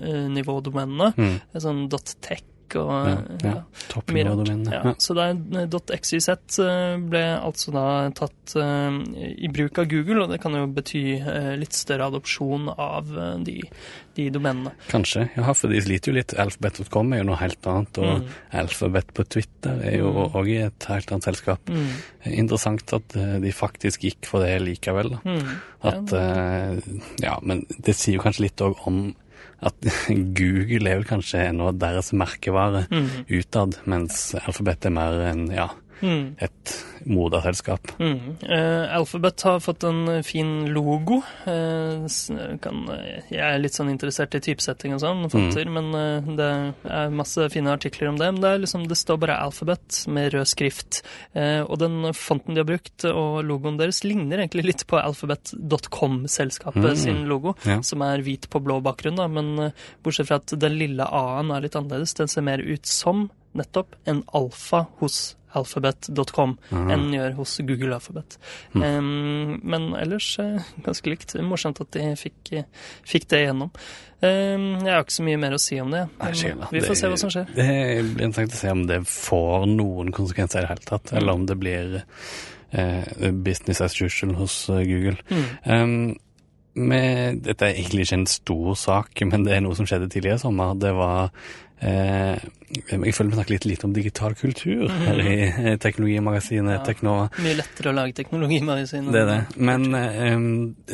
topplevel-nivådomenene, 0.07 1.41
sånn 1.61 1.89
.tech 2.21 2.45
og 2.75 2.89
Ja, 2.91 3.11
eh, 3.15 3.45
ja. 3.47 3.51
Toppnivådomenene. 3.93 4.73
Ja, 4.75 4.93
så 4.99 5.15
det 5.15 5.23
er 5.55 5.69
.xyz 6.03 6.27
eh, 6.59 6.97
ble 6.99 7.21
altså 7.39 7.71
da 7.71 7.85
tatt 8.11 8.57
eh, 8.59 8.97
i 9.39 9.47
bruk 9.55 9.79
av 9.79 9.87
Google, 9.87 10.25
og 10.25 10.33
det 10.33 10.41
kan 10.43 10.53
jo 10.59 10.65
bety 10.75 11.03
eh, 11.21 11.53
litt 11.61 11.73
større 11.79 12.09
adopsjon 12.11 12.67
av 12.75 13.13
eh, 13.15 13.37
de, 13.47 13.55
de 14.19 14.27
domenene. 14.35 14.73
Kanskje. 14.91 15.29
Ja, 15.39 15.55
for 15.55 15.71
de 15.71 15.79
sliter 15.87 16.11
jo 16.11 16.17
litt. 16.19 16.35
Alphabet.com 16.43 17.15
er 17.15 17.23
jo 17.23 17.29
noe 17.31 17.39
helt 17.39 17.71
annet, 17.71 18.01
og 18.03 18.17
Mm. 18.17 18.27
Alphabet 18.59 19.13
på 19.15 19.25
Twitter 19.31 19.79
er 19.87 19.99
jo 20.01 20.11
òg 20.33 20.49
i 20.51 20.57
et 20.67 20.87
helt 20.91 21.11
annet 21.15 21.27
selskap. 21.31 21.71
Mm. 21.71 21.87
Interessant 22.43 22.97
at 22.99 23.15
eh, 23.15 23.37
de 23.47 23.53
faktisk 23.55 24.09
gikk 24.09 24.27
for 24.27 24.43
det 24.43 24.57
likevel. 24.65 25.15
da. 25.15 25.21
Mm. 25.23 25.55
At 25.87 26.17
eh, 26.19 26.99
Ja, 27.23 27.39
men 27.47 27.63
det 27.79 27.95
sier 27.95 28.19
jo 28.19 28.25
kanskje 28.27 28.49
litt 28.49 28.67
òg 28.67 28.83
om 28.91 29.15
at 29.63 29.89
Google 30.39 30.91
er 30.91 30.99
vel 31.01 31.07
kanskje 31.09 31.47
ennå 31.51 31.71
deres 31.79 32.13
merkevare 32.13 32.87
Mm. 32.91 33.09
utad, 33.39 33.79
mens 33.87 34.35
alfabetet 34.43 34.91
er 34.91 34.97
mer 34.99 35.21
en, 35.31 35.47
ja, 35.55 35.69
Mm. 36.03 36.37
et 36.45 36.73
moderselskap. 37.07 37.93
Mm. 38.01 38.37
Eh, 38.43 38.95
Alphabet 38.97 39.41
har 39.47 39.61
fått 39.61 39.85
en 39.87 40.23
fin 40.27 40.67
logo. 40.75 41.23
Eh, 41.47 42.07
kan, 42.61 42.81
jeg 43.31 43.41
er 43.41 43.59
litt 43.63 43.77
sånn 43.79 43.89
interessert 43.93 44.35
i 44.35 44.41
typesetting 44.43 44.93
og 44.97 45.01
sånn, 45.05 45.25
fonter, 45.33 45.71
men 45.71 45.89
eh, 45.95 46.31
det 46.37 46.49
er 46.91 47.15
masse 47.15 47.47
fine 47.55 47.71
artikler 47.73 48.11
om 48.11 48.19
det. 48.21 48.33
Men 48.35 48.43
det, 48.43 48.53
liksom, 48.65 48.87
det 48.91 48.99
står 48.99 49.21
bare 49.23 49.39
Alphabet 49.45 50.03
med 50.13 50.33
rød 50.35 50.51
skrift. 50.51 51.03
Eh, 51.33 51.63
og 51.63 51.79
den 51.81 52.11
fonten 52.13 52.55
de 52.57 52.61
har 52.65 52.69
brukt, 52.69 53.07
og 53.09 53.41
logoen 53.47 53.79
deres, 53.81 54.03
ligner 54.05 54.43
egentlig 54.43 54.67
litt 54.73 54.87
på 54.91 54.99
Alphabet.com-selskapet 55.01 56.99
sin 56.99 57.25
logo, 57.31 57.55
Ja. 57.65 57.81
som 57.83 58.03
er 58.03 58.23
hvit 58.23 58.49
på 58.51 58.61
blå 58.63 58.81
bakgrunn, 58.83 59.17
da. 59.17 59.29
Men 59.29 59.59
eh, 59.59 59.71
bortsett 60.03 60.29
fra 60.29 60.37
at 60.43 60.53
den 60.59 60.79
lille 60.79 61.05
A-en 61.07 61.51
er 61.55 61.61
litt 61.65 61.77
annerledes, 61.79 62.15
den 62.19 62.29
ser 62.29 62.43
mer 62.43 62.59
ut 62.59 62.87
som 62.87 63.29
nettopp 63.59 63.97
en 64.07 64.23
alfa 64.37 64.87
hos 65.01 65.35
alphabet.com 65.57 66.57
enn 66.93 67.07
gjør 67.15 67.37
hos 67.39 67.55
Google 67.65 67.97
Alphabet. 67.97 68.37
Em, 68.77 69.57
men 69.65 69.87
ellers 69.97 70.29
uh, 70.43 70.59
ganske 70.85 71.09
likt. 71.13 71.33
Morsomt 71.47 71.81
at 71.81 71.93
de 71.97 72.11
fikk, 72.21 72.53
eh, 72.61 72.67
fikk 73.09 73.29
det 73.33 73.41
igjennom. 73.45 73.71
Um, 74.21 74.67
jeg 74.83 74.93
har 74.93 75.05
ikke 75.05 75.17
så 75.17 75.25
mye 75.27 75.41
mer 75.41 75.57
å 75.57 75.61
si 75.63 75.79
om 75.81 75.95
det. 75.95 76.03
Nei, 76.21 76.33
vi 76.73 76.83
får 76.85 76.93
Det- 76.93 76.99
se 77.01 77.13
hva 77.13 77.19
som 77.21 77.33
skjer. 77.33 77.55
Det 77.57 77.71
blir 78.15 78.27
interessant 78.29 78.53
å 78.59 78.61
se 78.61 78.75
om 78.75 78.85
det 78.87 79.01
får 79.07 79.67
noen 79.73 80.13
konsekvenser 80.13 80.59
i 80.61 80.67
det 80.67 80.73
hele 80.75 80.87
tatt, 80.93 81.13
eller 81.13 81.33
om 81.33 81.47
det 81.49 81.59
blir 81.61 81.99
uh, 82.77 83.33
business 83.33 83.81
as 83.81 83.97
usual 84.01 84.35
hos 84.35 84.67
Google. 84.67 85.17
Um, 85.65 86.17
med, 86.77 87.41
dette 87.47 87.65
er 87.65 87.79
egentlig 87.79 88.05
ikke 88.05 88.19
en 88.19 88.27
stor 88.29 88.75
sak, 88.77 89.23
men 89.25 89.47
det 89.47 89.55
er 89.57 89.63
noe 89.65 89.77
som 89.79 89.87
skjedde 89.89 90.11
tidligere 90.13 90.37
i 90.37 90.43
sommer. 90.43 90.75
Det 90.77 90.93
var 90.93 91.31
eh, 91.81 92.37
Jeg 92.91 93.15
føler 93.15 93.31
vi 93.31 93.37
snakker 93.39 93.55
litt 93.55 93.69
lite 93.69 93.87
om 93.87 93.95
digital 93.95 94.35
kultur 94.39 94.89
her 94.91 95.21
i 95.23 95.77
Teknologimagasinet 95.83 96.79
Ja. 96.79 96.83
Tekno... 96.87 97.15
Mye 97.43 97.57
lettere 97.61 97.93
å 97.93 97.97
lage 97.97 98.17
teknologimagasin. 98.19 99.11
Det 99.15 99.23
er 99.23 99.31
det. 99.31 99.41
Men 99.57 99.87
eh, 99.95 100.37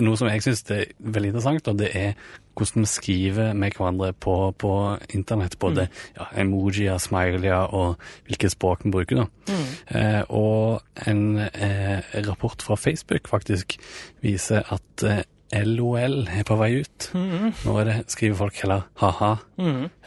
noe 0.05 0.21
som 0.21 0.31
jeg 0.31 0.45
syns 0.45 0.65
er 0.71 0.87
veldig 0.99 1.33
interessant, 1.33 1.73
og 1.73 1.81
det 1.81 1.93
er 1.97 2.15
hvordan 2.53 2.85
vi 2.85 2.91
skriver 2.91 3.53
med 3.57 3.77
hverandre 3.77 4.13
på, 4.13 4.37
på 4.59 4.73
internett. 5.17 5.59
Både 5.59 5.89
ja, 6.17 6.29
emojier, 6.43 6.99
smileyer 7.01 7.73
og 7.73 7.97
hvilke 8.29 8.51
språk 8.53 8.85
vi 8.85 8.93
bruker. 8.93 9.23
da. 9.23 9.59
Eh, 9.89 10.23
og 10.29 11.09
en 11.09 11.39
eh, 11.49 12.03
rapport 12.29 12.63
fra 12.63 12.77
Facebook 12.77 13.29
faktisk 13.29 13.79
viser 14.25 14.69
at 14.73 15.07
eh, 15.09 15.25
LOL 15.53 16.23
er 16.33 16.45
på 16.49 16.57
vei 16.61 16.71
ut. 16.81 17.09
Nå 17.13 17.75
er 17.81 17.89
det, 17.89 17.97
skriver 18.13 18.39
folk 18.39 18.61
heller 18.63 18.87
ha-ha, 19.03 19.33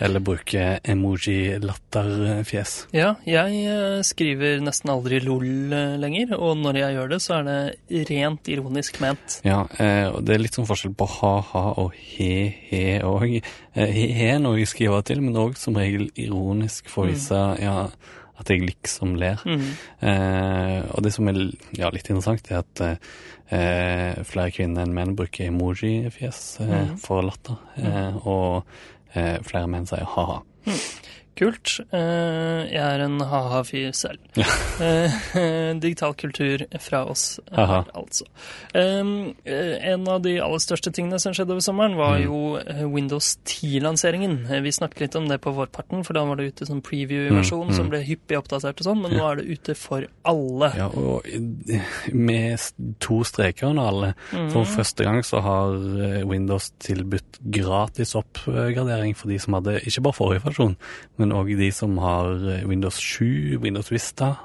eller 0.02 0.24
bruker 0.26 0.80
emoji-latterfjes. 0.84 2.74
Ja, 2.96 3.14
jeg 3.30 3.62
eh, 3.70 4.00
skriver 4.06 4.64
nesten 4.66 4.92
aldri 4.94 5.22
LOL 5.24 5.74
eh, 5.76 5.96
lenger, 6.02 6.36
og 6.40 6.58
når 6.64 6.82
jeg 6.82 6.98
gjør 6.98 7.14
det, 7.14 7.22
så 7.24 7.38
er 7.40 7.48
det 7.48 8.04
rent 8.10 8.52
ironisk 8.52 9.00
ment. 9.04 9.40
Ja, 9.48 9.64
eh, 9.78 10.10
og 10.10 10.26
det 10.26 10.36
er 10.36 10.44
litt 10.44 10.58
sånn 10.58 10.70
forskjell 10.70 10.96
på 10.98 11.08
ha-ha 11.20 11.66
og 11.82 11.96
he-he 11.96 13.00
òg. 13.06 13.40
Eh, 13.40 13.96
he-he 13.96 14.34
er 14.36 14.44
noe 14.44 14.60
jeg 14.60 14.74
skriver 14.74 15.06
til, 15.08 15.24
men 15.24 15.38
òg 15.40 15.58
som 15.62 15.78
regel 15.78 16.10
ironisk 16.16 16.90
for 16.92 17.06
å 17.06 17.14
vise 17.14 17.42
ja, 17.62 17.78
at 18.42 18.50
jeg 18.52 18.66
liksom 18.66 19.16
ler. 19.20 19.40
Eh, 20.02 20.82
og 20.92 21.04
det 21.06 21.14
som 21.16 21.30
er 21.32 21.40
ja, 21.78 21.90
litt 21.94 22.10
interessant, 22.10 22.50
er 22.52 22.64
at 22.64 22.84
eh, 22.86 24.24
flere 24.28 24.52
kvinner 24.56 24.84
enn 24.86 24.96
menn 24.96 25.16
bruker 25.16 25.48
emoji-fjes 25.48 26.42
eh, 26.66 26.94
for 27.02 27.24
latter, 27.26 27.58
eh, 27.80 28.18
og 28.28 28.66
eh, 29.16 29.38
flere 29.46 29.70
menn 29.72 29.88
sier 29.90 30.08
ha-ha. 30.16 30.42
Kult. 31.36 31.80
Eh, 31.92 32.62
jeg 32.72 32.80
er 32.80 33.02
en 33.04 33.18
ha-ha-fyr 33.20 33.92
selv. 33.98 34.20
Ja. 34.40 34.46
digital 35.84 36.14
kultur 36.16 36.64
fra 36.80 37.02
oss 37.12 37.40
her, 37.52 37.86
altså. 37.96 38.26
Eh, 38.74 39.02
en 39.92 40.08
av 40.08 40.22
de 40.24 40.38
aller 40.40 40.64
største 40.64 40.94
tingene 40.96 41.20
som 41.22 41.36
skjedde 41.36 41.56
over 41.58 41.66
sommeren, 41.66 41.98
var 42.00 42.16
Mm. 42.16 42.24
jo 42.24 42.40
eh, 42.62 42.86
Windows 42.88 43.34
10-lanseringen. 43.46 44.46
Eh, 44.50 44.62
Vi 44.62 44.72
snakket 44.72 45.00
litt 45.02 45.16
om 45.20 45.28
det 45.28 45.42
på 45.44 45.52
vårparten, 45.56 46.04
for 46.06 46.14
da 46.16 46.24
var 46.26 46.36
det 46.40 46.54
ute 46.54 46.66
som 46.70 46.82
preview-versjon 46.82 47.68
Mm, 47.70 47.76
som 47.76 47.90
ble 47.90 48.00
hyppig 48.06 48.38
oppdatert 48.40 48.80
og 48.80 48.86
sånn, 48.88 49.02
men 49.02 49.12
nå 49.18 49.26
er 49.32 49.36
det 49.42 49.48
ute 49.60 49.76
for 49.76 50.06
alle. 50.26 50.72
Ja, 50.78 50.88
og 50.88 51.26
med 52.14 52.60
to 53.00 53.24
streker 53.28 53.68
under 53.74 53.88
alle. 53.92 54.14
For 54.54 54.64
første 54.66 55.04
gang 55.04 55.22
så 55.26 55.42
har 55.44 55.76
eh, 55.76 56.24
Windows 56.28 56.72
tilbudt 56.80 57.40
gratis 57.52 58.16
oppgradering 58.16 59.16
for 59.16 59.28
de 59.30 59.40
som 59.40 59.54
hadde 59.58 59.80
ikke 59.84 60.02
bare 60.08 60.14
forrige 60.20 60.44
versjon, 60.46 60.76
men 61.18 61.25
òg 61.32 61.58
de 61.58 61.72
som 61.72 61.98
har 61.98 62.26
eh, 62.52 62.66
Windows 62.68 62.96
7, 63.00 63.58
Windows 63.62 63.90
Vista. 63.92 64.36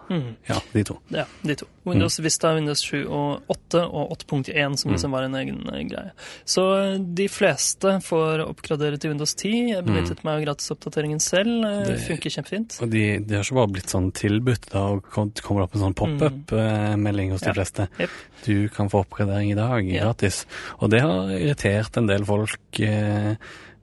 Ja, 0.49 0.61
de 0.73 0.85
to. 0.85 0.99
Ja, 1.09 1.25
de 1.43 1.55
to. 1.57 1.67
Windows 1.85 2.19
Mm. 2.21 2.25
Vista, 2.25 2.55
Windows 2.55 2.81
7 2.85 3.07
og 3.09 3.43
8 3.49 3.81
og 3.89 4.11
8.1 4.13 4.77
som 4.77 4.93
liksom 4.93 5.11
var 5.13 5.23
en 5.25 5.35
egen 5.35 5.63
eh, 5.73 5.83
greie. 5.89 6.11
Så 6.45 6.65
eh, 6.95 6.99
de 7.01 7.27
fleste 7.29 7.97
får 8.05 8.43
oppgradere 8.47 8.99
til 9.01 9.11
Windows 9.15 9.35
10. 9.35 9.71
Jeg 9.75 9.85
benyttet 9.87 10.23
meg 10.25 10.35
av 10.39 10.45
gratisoppdateringen 10.45 11.21
selv. 11.21 11.65
Mm. 11.65 11.85
Det- 11.87 11.99
Funker 12.07 12.31
kjempefint. 12.31 12.79
Og 12.83 12.91
de, 12.93 13.05
de 13.25 13.35
har 13.35 13.43
ikke 13.45 13.55
bare 13.61 13.73
blitt 13.73 13.89
sånn 13.93 14.11
tilbudt, 14.13 14.69
da 14.73 14.87
og 14.95 15.03
kommer 15.13 15.63
opp 15.65 15.75
en 15.75 15.81
sånn 15.87 15.97
pop-up-melding 15.97 17.31
hos 17.33 17.41
de 17.41 17.49
Ja. 17.51 17.55
fleste. 17.55 17.89
Yep. 17.99 18.11
Du 18.45 18.69
kan 18.69 18.89
få 18.89 19.05
oppgradering 19.05 19.51
i 19.53 19.55
dag, 19.55 19.85
Ja. 19.89 20.05
gratis. 20.05 20.47
Og 20.81 20.91
det 20.91 21.01
har 21.01 21.29
irritert 21.31 21.97
en 21.97 22.07
del 22.07 22.25
folk. 22.25 22.59
Eh, 22.81 23.35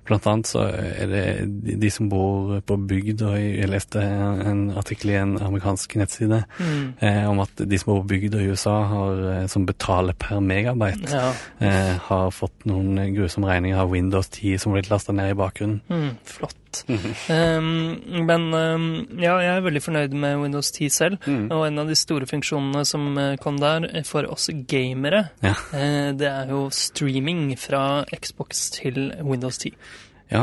Blant 0.08 0.26
annet 0.32 0.48
så 0.48 0.62
er 0.72 1.08
det 1.12 1.24
de, 1.82 1.89
som 1.91 2.08
bor 2.10 2.62
på 2.63 2.78
bygd, 2.88 3.22
og 3.28 3.34
jeg 3.36 3.58
jeg 3.60 3.70
leste 3.70 4.00
en 4.02 4.62
artikkel 4.80 5.10
i 5.12 5.17
en 5.20 5.38
amerikansk 5.38 5.96
nettside 6.00 6.43
Mm. 6.60 6.93
eh, 7.02 7.30
om 7.30 7.39
at 7.43 7.50
de 7.58 7.78
som 7.78 7.91
bor 7.93 8.02
på 8.04 8.08
bygd 8.13 8.36
i 8.39 8.48
USA, 8.50 8.84
har, 8.88 9.20
eh, 9.34 9.48
som 9.48 9.65
betaler 9.65 10.13
per 10.17 10.39
megabyte, 10.39 11.12
Ja. 11.12 11.34
eh, 11.60 11.98
har 12.08 12.32
fått 12.32 12.65
noen 12.65 12.96
grusomme 13.15 13.48
regninger 13.48 13.78
av 13.80 13.91
Windows 13.91 14.30
10 14.30 14.58
som 14.60 14.72
har 14.72 14.80
blitt 14.82 14.89
lasta 14.91 15.12
ned 15.13 15.32
i 15.32 15.34
bakgrunnen. 15.34 15.82
Mm, 15.89 16.17
flott. 16.24 16.56
Um, 16.88 17.68
men 18.28 18.48
um, 18.54 18.88
ja, 19.20 19.38
jeg 19.44 19.54
er 19.58 19.66
veldig 19.66 19.82
fornøyd 19.84 20.16
med 20.18 20.38
Windows 20.44 20.72
10 20.72 20.90
selv. 20.94 21.18
Og 21.28 21.63
en 21.68 21.80
av 21.84 21.88
de 21.90 21.96
store 21.98 22.28
funksjonene 22.30 22.84
som 22.88 23.08
eh, 23.18 23.36
kom 23.42 23.58
der 23.62 23.88
eh, 23.92 24.04
for 24.08 24.28
oss 24.32 24.50
gamere, 24.70 25.28
Ja. 25.44 25.56
uh, 25.74 26.12
det 26.18 26.28
er 26.32 26.52
jo 26.52 26.68
streaming 26.74 27.52
fra 27.60 28.04
Xbox 28.16 28.70
til 28.80 29.12
Windows 29.24 29.58
10. 29.63 29.74
Ja, 30.28 30.42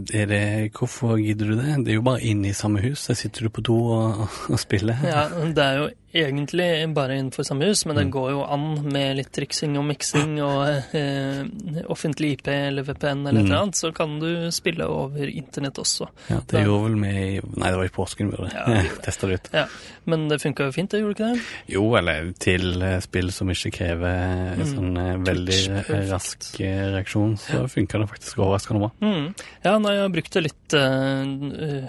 det, 0.00 0.70
hvorfor 0.72 1.18
gidder 1.20 1.50
du 1.50 1.58
det? 1.58 1.74
Det 1.84 1.92
er 1.92 1.98
jo 1.98 2.04
bare 2.06 2.22
inne 2.24 2.48
i 2.48 2.56
samme 2.56 2.80
hus. 2.80 3.02
Der 3.06 3.18
sitter 3.20 3.44
du 3.44 3.50
på 3.52 3.60
do 3.60 3.74
og, 3.92 4.22
og 4.48 4.58
spiller. 4.62 4.96
Ja, 5.04 5.26
det 5.44 5.60
er 5.60 5.74
jo 5.76 5.88
egentlig 6.12 6.94
bare 6.94 7.16
innenfor 7.18 7.44
samme 7.46 7.64
hus, 7.70 7.84
men 7.86 7.96
det 7.96 8.04
Mm. 8.06 8.10
går 8.12 8.30
jo 8.30 8.40
an 8.44 8.88
med 8.92 9.16
litt 9.16 9.30
triksing 9.32 9.76
og 9.78 9.84
miksing 9.84 10.40
og 10.42 10.94
eh, 10.94 11.44
offentlig 11.88 12.32
IP 12.38 12.48
eller 12.48 12.82
VPN 12.82 13.26
eller 13.26 13.40
et 13.40 13.46
Mm. 13.46 13.50
eller 13.52 13.62
annet, 13.62 13.74
så 13.76 13.92
kan 13.94 14.18
du 14.18 14.50
spille 14.50 14.84
over 14.86 15.26
internett 15.28 15.78
også. 15.78 16.08
Ja, 16.28 16.36
det 16.40 16.48
Da- 16.48 16.64
gjorde 16.64 16.90
vel 16.90 17.00
vi 17.00 17.08
i 17.36 17.40
Nei, 17.56 17.70
det 17.70 17.76
var 17.76 17.84
i 17.84 17.88
påsken 17.88 18.30
vi 18.30 18.36
gjorde 18.36 18.50
det. 18.50 18.90
Testa 19.04 19.26
det 19.26 19.34
ut. 19.34 19.48
Ja, 19.52 19.66
Men 20.06 20.28
det 20.28 20.40
funka 20.40 20.64
jo 20.64 20.72
fint, 20.72 20.90
det 20.90 21.00
gjorde 21.02 21.14
det 21.14 21.20
ikke 21.20 21.34
det? 21.34 21.42
Jo, 21.68 21.94
eller 21.94 22.32
til 22.38 22.82
eh, 22.82 23.00
spill 23.00 23.30
som 23.30 23.48
ikke 23.48 23.70
krever 23.70 24.56
Mm. 24.56 24.66
sånn 24.66 24.96
eh, 24.98 25.16
veldig 25.18 26.08
rask 26.10 26.60
eh, 26.60 26.90
reaksjon, 26.96 27.36
så 27.38 27.68
funka 27.70 27.98
det 28.00 28.08
faktisk 28.08 28.38
overraskende 28.38 28.80
bra. 28.80 28.90
Mm. 29.00 29.34
Ja, 29.64 29.78
nei, 29.78 29.92
jeg 29.92 30.00
har 30.02 30.08
brukt 30.08 30.32
det 30.32 30.42
litt 30.42 30.74
uh, 30.74 31.24
uh, 31.24 31.88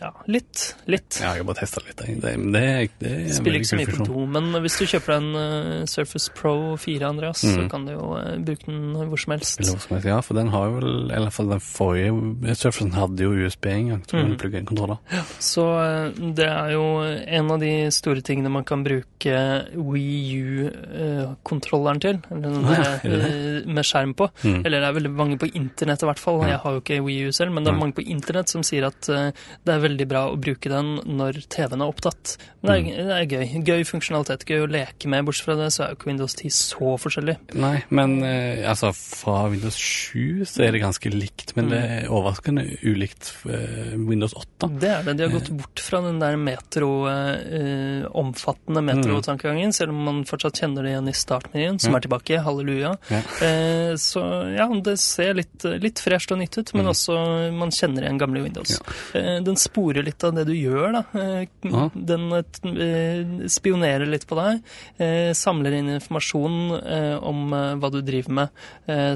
Ja, 0.00 0.12
litt. 0.26 0.74
Litt. 0.86 1.18
Ja, 1.20 1.34
jeg 1.34 1.42
har 1.42 1.44
bare 1.44 1.60
testa 1.60 1.80
litt. 1.86 2.00
jeg. 2.06 2.20
Det, 2.20 2.52
det, 2.52 2.90
det 3.00 3.12
en 3.38 3.41
Spiller 3.42 3.58
ikke 3.60 3.70
så 3.72 3.78
mye 3.80 3.90
på 3.92 4.06
do, 4.08 4.24
men 4.26 4.50
hvis 4.64 4.78
du 4.78 4.84
kjøper 4.86 5.12
deg 5.12 5.22
en 5.22 5.34
uh, 5.82 5.86
Surface 5.90 6.30
Pro 6.34 6.54
4, 6.80 7.02
Andreas, 7.10 7.42
så 7.42 7.58
Mm. 7.62 7.68
kan 7.70 7.84
du 7.86 7.92
jo 7.92 8.06
uh, 8.16 8.36
bruke 8.38 8.66
den 8.66 8.94
hvor 9.10 9.18
som 9.20 9.34
helst. 9.36 9.60
Ja, 10.06 10.20
for 10.22 10.34
den 10.38 10.48
har 10.54 10.70
vel 10.70 11.10
Eller 11.12 11.30
for 11.30 11.44
den 11.50 11.60
forrige 11.60 12.56
Surfacen 12.56 12.92
hadde 12.96 13.20
jo 13.26 13.32
USB 13.46 13.66
en 13.72 13.88
gang, 13.92 14.02
så 14.08 14.22
Mm. 14.22 14.36
plugge 14.38 14.58
inn 14.62 14.66
kontroller. 14.66 14.98
Så 15.42 15.62
uh, 15.66 16.10
det 16.34 16.46
er 16.48 16.72
jo 16.72 16.86
en 17.02 17.50
av 17.50 17.60
de 17.60 17.90
store 17.90 18.22
tingene 18.22 18.50
man 18.50 18.64
kan 18.64 18.84
bruke 18.84 19.36
Wii 19.76 20.40
U-kontrolleren 20.42 22.00
til. 22.02 22.18
Eller 22.30 22.48
den 22.48 22.64
der, 22.66 22.72
ja, 22.72 22.90
der, 23.02 23.12
er 23.12 23.62
eh, 23.62 23.66
med 23.72 23.86
skjerm 23.86 24.14
på. 24.18 24.28
Mm. 24.44 24.60
Eller 24.64 24.80
det 24.82 24.88
er 24.88 24.96
veldig 24.98 25.12
mange 25.18 25.38
på 25.40 25.48
internett 25.58 26.02
i 26.04 26.08
hvert 26.08 26.22
fall. 26.22 26.40
Ja. 26.42 26.52
Jeg 26.54 26.62
har 26.64 26.76
jo 26.76 26.82
ikke 26.82 27.00
Wii 27.06 27.28
U 27.28 27.32
selv, 27.36 27.54
men 27.56 27.64
det 27.66 27.72
er 27.72 27.78
mange 27.80 27.96
på 27.98 28.04
internett 28.06 28.52
som 28.52 28.64
sier 28.66 28.86
at 28.88 29.08
eh, 29.12 29.30
det 29.66 29.74
er 29.76 29.84
veldig 29.84 30.08
bra 30.10 30.24
å 30.32 30.38
bruke 30.40 30.72
den 30.72 30.94
når 31.18 31.42
TV-en 31.52 31.82
er 31.84 31.92
opptatt. 31.92 32.36
Det 32.62 32.70
er, 32.70 32.82
Mm. 32.82 32.88
det 33.08 33.14
er 33.14 33.22
gøy. 33.32 33.62
Gøy 33.66 33.84
funksjonalitet, 33.88 34.44
gøy 34.48 34.64
å 34.64 34.70
leke 34.70 35.08
med. 35.10 35.24
Bortsett 35.26 35.46
fra 35.48 35.56
det 35.58 35.68
så 35.74 35.84
er 35.84 35.92
jo 35.92 35.98
ikke 35.98 36.10
Windows 36.12 36.34
10 36.38 36.50
så 36.56 36.92
forskjellig. 37.02 37.36
Nei, 37.58 37.74
men 37.90 38.18
eh, 38.26 38.62
altså 38.68 38.92
fra 38.94 39.48
Windows 39.52 39.76
7 39.78 40.44
så 40.48 40.64
er 40.66 40.72
det 40.76 40.82
ganske 40.84 41.12
likt, 41.12 41.54
men 41.56 41.70
det 41.72 41.80
er 41.82 42.08
overraskende 42.12 42.64
ulikt 42.86 43.32
eh, 43.48 43.94
Windows 43.98 44.34
8. 44.38 44.70
Det 44.82 44.90
er 44.92 45.02
det. 45.08 45.16
De 45.18 45.26
har 45.26 45.34
gått 45.36 45.50
bort 45.58 45.82
fra 45.82 46.00
den 46.04 46.20
der 46.22 46.36
metro, 46.40 46.90
eh, 47.10 48.04
omfattende 48.18 48.82
metrotankegangen, 48.86 49.72
selv 49.74 49.90
om 49.94 50.02
man 50.06 50.22
fortsatt 50.28 50.60
kjenner 50.62 50.84
det 50.86 50.92
igjen 50.94 51.08
i 51.10 51.16
startmenyen, 51.16 51.80
som 51.80 51.92
Ja. 51.92 51.98
er 51.98 52.06
tilbake. 52.06 52.40
Halleluja. 52.42 52.96
Ja. 53.10 53.22
Eh, 53.46 53.94
så 54.00 54.22
ja, 54.56 54.68
det 54.82 54.98
ser 55.00 55.34
litt, 55.34 55.64
litt 55.82 56.00
fresht 56.02 56.32
og 56.32 56.38
nytt 56.38 56.58
ut, 56.58 56.74
men 56.74 56.86
Mm. 56.86 56.90
også 56.92 57.52
man 57.52 57.70
kjenner 57.70 58.02
igjen 58.02 58.18
gamle 58.18 58.42
Windows. 58.42 58.80
Eh, 59.14 59.40
den 59.40 59.56
sporer 59.56 60.02
litt 60.04 60.22
av 60.24 60.34
det 60.34 60.46
du 60.46 60.52
gjør, 60.54 60.92
da. 60.92 61.04
Eh, 61.18 61.46
Ja. 61.62 61.88
Den 61.94 62.32
eh, 62.32 63.21
spionerer 63.50 64.08
litt 64.08 64.26
på 64.28 64.38
deg, 64.38 64.62
eh, 65.02 65.30
samler 65.36 65.76
inn 65.78 65.90
informasjon 65.96 66.58
eh, 66.80 67.16
om 67.22 67.52
eh, 67.56 67.74
hva 67.80 67.90
du 67.92 68.00
driver 68.04 68.38
med, 68.42 68.62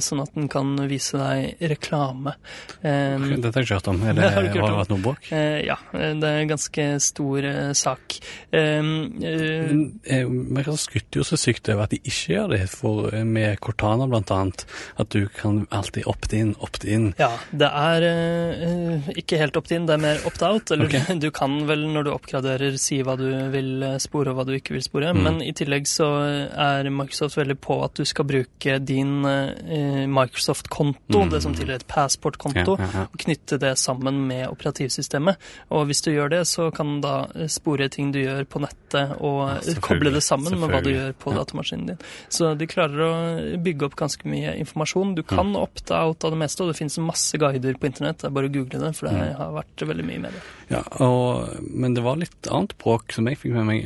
sånn 0.02 0.20
at 0.22 0.34
den 0.36 0.48
kan 0.50 0.74
vise 0.88 1.18
deg 1.18 1.62
reklame. 1.72 2.34
Dette 2.82 3.52
har 3.52 3.62
jeg 3.62 3.66
ikke 3.66 3.78
hørt 3.78 3.90
om. 3.90 4.02
Er 4.02 4.16
det, 4.16 4.22
Det 4.26 4.32
har 4.34 4.46
du 4.46 4.60
har 4.60 4.72
det 4.72 4.80
vært 4.80 4.92
noe 4.92 5.02
bråk? 5.04 5.28
Eh, 5.34 5.58
ja, 5.66 5.76
det 5.92 6.30
er 6.30 6.42
en 6.42 6.52
ganske 6.52 6.86
stor 7.02 7.48
sak. 7.76 8.18
Um, 8.52 8.90
eh, 9.20 9.70
Men, 9.70 9.82
man 10.06 10.36
Microsoft 10.60 10.90
skryter 10.90 11.20
jo 11.20 11.26
så 11.26 11.38
sykt 11.40 11.70
over 11.72 11.86
at 11.86 11.94
de 11.94 12.00
ikke 12.02 12.36
gjør 12.36 12.54
det, 12.54 12.62
for 12.72 13.10
med 13.26 13.60
Cortana 13.64 14.06
annet, 14.06 14.66
at 15.00 15.12
du 15.14 15.26
kan 15.36 15.64
alltid 15.74 16.06
opt-in, 16.10 16.54
opt-in. 16.62 17.10
ja, 17.20 17.32
det 17.50 17.68
er 17.68 18.06
ikke 19.18 19.40
helt 19.40 19.58
opt-in, 19.58 19.88
det 19.88 19.96
er 19.96 20.02
mer 20.02 20.22
opt-out. 20.28 20.72
Eller 20.74 20.90
okay. 20.90 21.18
du 21.24 21.30
kan 21.34 21.58
vel 21.68 21.86
når 21.92 22.08
du 22.08 22.12
oppgraderer 22.14 22.78
si 22.80 23.00
hva 23.06 23.16
du 23.18 23.28
vil 23.52 23.86
spore 24.02 24.30
og 24.30 24.36
hva 24.36 24.44
du 24.46 24.52
ikke 24.56 24.72
vil 24.76 24.82
spore, 24.82 25.12
Mm. 25.14 25.22
men 25.22 25.42
i 25.42 25.52
tillegg 25.52 25.86
så 25.86 26.06
er 26.52 26.90
Microsoft 26.90 27.36
veldig 27.36 27.58
på 27.60 27.82
at 27.84 27.94
du 27.94 28.04
skal 28.04 28.24
bruke 28.24 28.78
din 28.84 29.24
eh, 29.24 30.06
Microsoft-konto, 30.06 31.18
Mm. 31.24 31.30
det 31.30 31.42
som 31.42 31.54
tidligere 31.54 31.78
het 31.80 31.86
Passport-konto, 31.88 32.76
Ja, 32.78 32.84
ja, 32.84 32.90
ja. 32.94 33.02
og 33.12 33.18
knytte 33.18 33.58
det 33.58 33.76
sammen 33.78 34.26
med 34.26 34.48
operativsystemet. 34.48 35.36
Og 35.70 35.86
hvis 35.86 36.02
du 36.02 36.10
gjør 36.12 36.30
det, 36.30 36.40
så 36.46 36.70
kan 36.74 37.00
da 37.00 37.26
eh, 37.34 37.46
spore 37.48 37.88
ting 37.88 38.12
du 38.12 38.18
gjør 38.22 38.44
på 38.46 38.60
nettet, 38.60 39.20
og 39.20 39.50
eh, 39.66 39.74
koble 39.80 40.10
det 40.12 40.22
sammen 40.22 40.58
med 40.58 40.70
hva 40.70 40.82
du 40.82 40.90
gjør 40.90 41.12
på 41.14 41.34
datamaskinen 41.34 41.86
din. 41.86 41.98
Så 42.28 42.56
de 42.56 42.66
klarer 42.66 42.98
å 43.00 43.62
bygge 43.62 43.82
opp 43.86 43.96
ganske 43.96 44.24
mye 44.28 44.56
informasjon. 44.58 45.14
Du 45.14 45.22
kan 45.22 45.46
Mm. 45.46 45.56
opte 45.62 45.92
out 45.94 46.24
av 46.24 46.30
det 46.32 46.38
meste, 46.38 46.60
og 46.62 46.72
det 46.72 46.78
finnes 46.78 46.98
masse 46.98 47.36
guider 47.38 47.74
på 47.74 47.86
internett. 47.86 48.18
Det 48.18 48.24
er 48.24 48.30
bare 48.30 48.48
å 48.48 48.52
google 48.52 48.80
det, 48.80 48.96
for 48.96 49.06
det 49.08 49.14
Mm. 49.16 49.36
har 49.36 49.52
vært 49.52 49.76
veldig 49.86 50.04
mye 50.04 50.20
med 50.20 50.32
det. 50.32 50.40
Ja, 50.70 50.82
og, 51.00 51.62
men 51.70 51.94
det 51.94 52.02
var 52.02 52.16
litt 52.16 52.42
annet 52.50 52.76
bråk 52.78 53.12
som 53.12 53.26
jeg 53.26 53.38
fikk 53.38 53.52
med 53.52 53.66
meg 53.66 53.84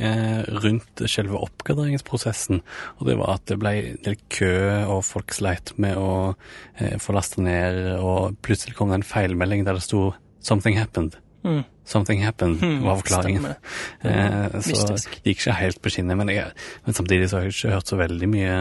rundt 0.63 1.03
selve 1.09 1.37
oppgraderingsprosessen. 1.41 2.61
Og 2.99 3.07
det 3.07 3.17
var 3.19 3.35
at 3.37 3.45
det 3.51 3.59
ble 3.61 3.73
en 3.93 3.99
del 4.05 4.17
kø, 4.33 4.51
og 4.91 5.03
folk 5.07 5.33
sleit 5.37 5.73
med 5.81 5.97
å 5.99 6.35
eh, 6.79 6.97
få 7.01 7.13
lasta 7.17 7.41
ned, 7.41 7.81
og 8.01 8.37
plutselig 8.45 8.75
kom 8.77 8.89
det 8.93 9.01
en 9.01 9.07
feilmelding 9.13 9.65
der 9.67 9.77
det 9.79 9.83
sto 9.87 10.13
'Something 10.41 10.77
happened'. 10.79 11.19
Mm. 11.43 11.63
Something 11.85 12.21
happened, 12.23 12.61
mm, 12.61 12.83
var 12.85 12.97
forklaringen. 13.01 13.45
Eh, 14.03 14.49
så 14.61 14.69
Mystisk. 14.71 15.09
det 15.23 15.33
gikk 15.33 15.39
ikke 15.41 15.53
helt 15.57 15.81
på 15.81 15.89
skinnet, 15.89 16.17
men, 16.17 16.29
jeg, 16.29 16.51
men 16.85 16.93
samtidig 16.93 17.29
så 17.29 17.37
har 17.37 17.43
jeg 17.45 17.53
ikke 17.53 17.73
hørt 17.73 17.87
så 17.89 17.97
veldig 17.97 18.29
mye 18.29 18.53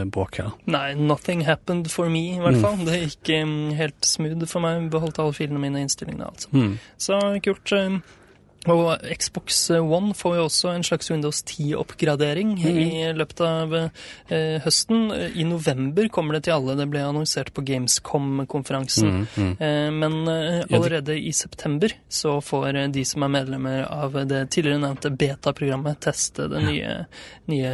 eh, 0.00 0.04
bråk 0.04 0.36
her. 0.40 0.52
Nei, 0.66 0.94
nothing 0.94 1.42
happened 1.44 1.90
for 1.90 2.08
me, 2.08 2.36
i 2.36 2.40
hvert 2.40 2.56
Mm. 2.56 2.60
fall. 2.62 2.76
Det 2.86 3.00
gikk 3.02 3.42
um, 3.42 3.70
helt 3.76 4.00
smooth 4.04 4.46
for 4.46 4.60
meg. 4.60 4.90
Beholdt 4.90 5.18
alle 5.18 5.32
filene 5.36 5.58
mine 5.60 5.78
i 5.78 5.82
innstillingene, 5.84 6.28
altså. 6.28 6.48
Mm. 6.52 6.78
Så 6.98 7.18
kult. 7.44 7.72
um, 7.72 8.02
Og 8.66 8.98
Xbox 9.18 9.70
One 9.70 10.12
får 10.14 10.36
jo 10.36 10.44
også 10.48 10.72
en 10.74 10.82
slags 10.82 11.10
Windows 11.10 11.42
10-oppgradering 11.46 12.54
Mhm. 12.58 12.78
i 12.78 13.12
løpet 13.14 13.40
av 13.46 13.74
eh, 13.76 14.58
høsten. 14.64 15.12
I 15.36 15.44
november 15.44 16.08
kommer 16.08 16.34
det 16.34 16.44
til 16.44 16.54
alle. 16.56 16.74
Det 16.76 16.88
ble 16.90 17.00
annonsert 17.06 17.52
på 17.54 17.62
Gamescom-konferansen. 17.64 19.08
Mm, 19.08 19.26
mm. 19.36 19.52
Eh, 19.60 19.90
Men 19.96 20.28
eh, 20.28 20.64
allerede 20.70 21.14
i 21.18 21.30
september 21.32 21.92
så 22.10 22.40
får 22.42 22.74
eh, 22.76 22.88
de 22.90 23.04
som 23.04 23.22
er 23.22 23.28
medlemmer 23.28 23.86
av 23.90 24.12
det 24.26 24.50
tidligere 24.50 24.80
nevnte 24.82 25.10
beta-programmet, 25.16 26.00
teste 26.00 26.48
det 26.50 26.62
nye, 26.66 27.06
nye 27.46 27.70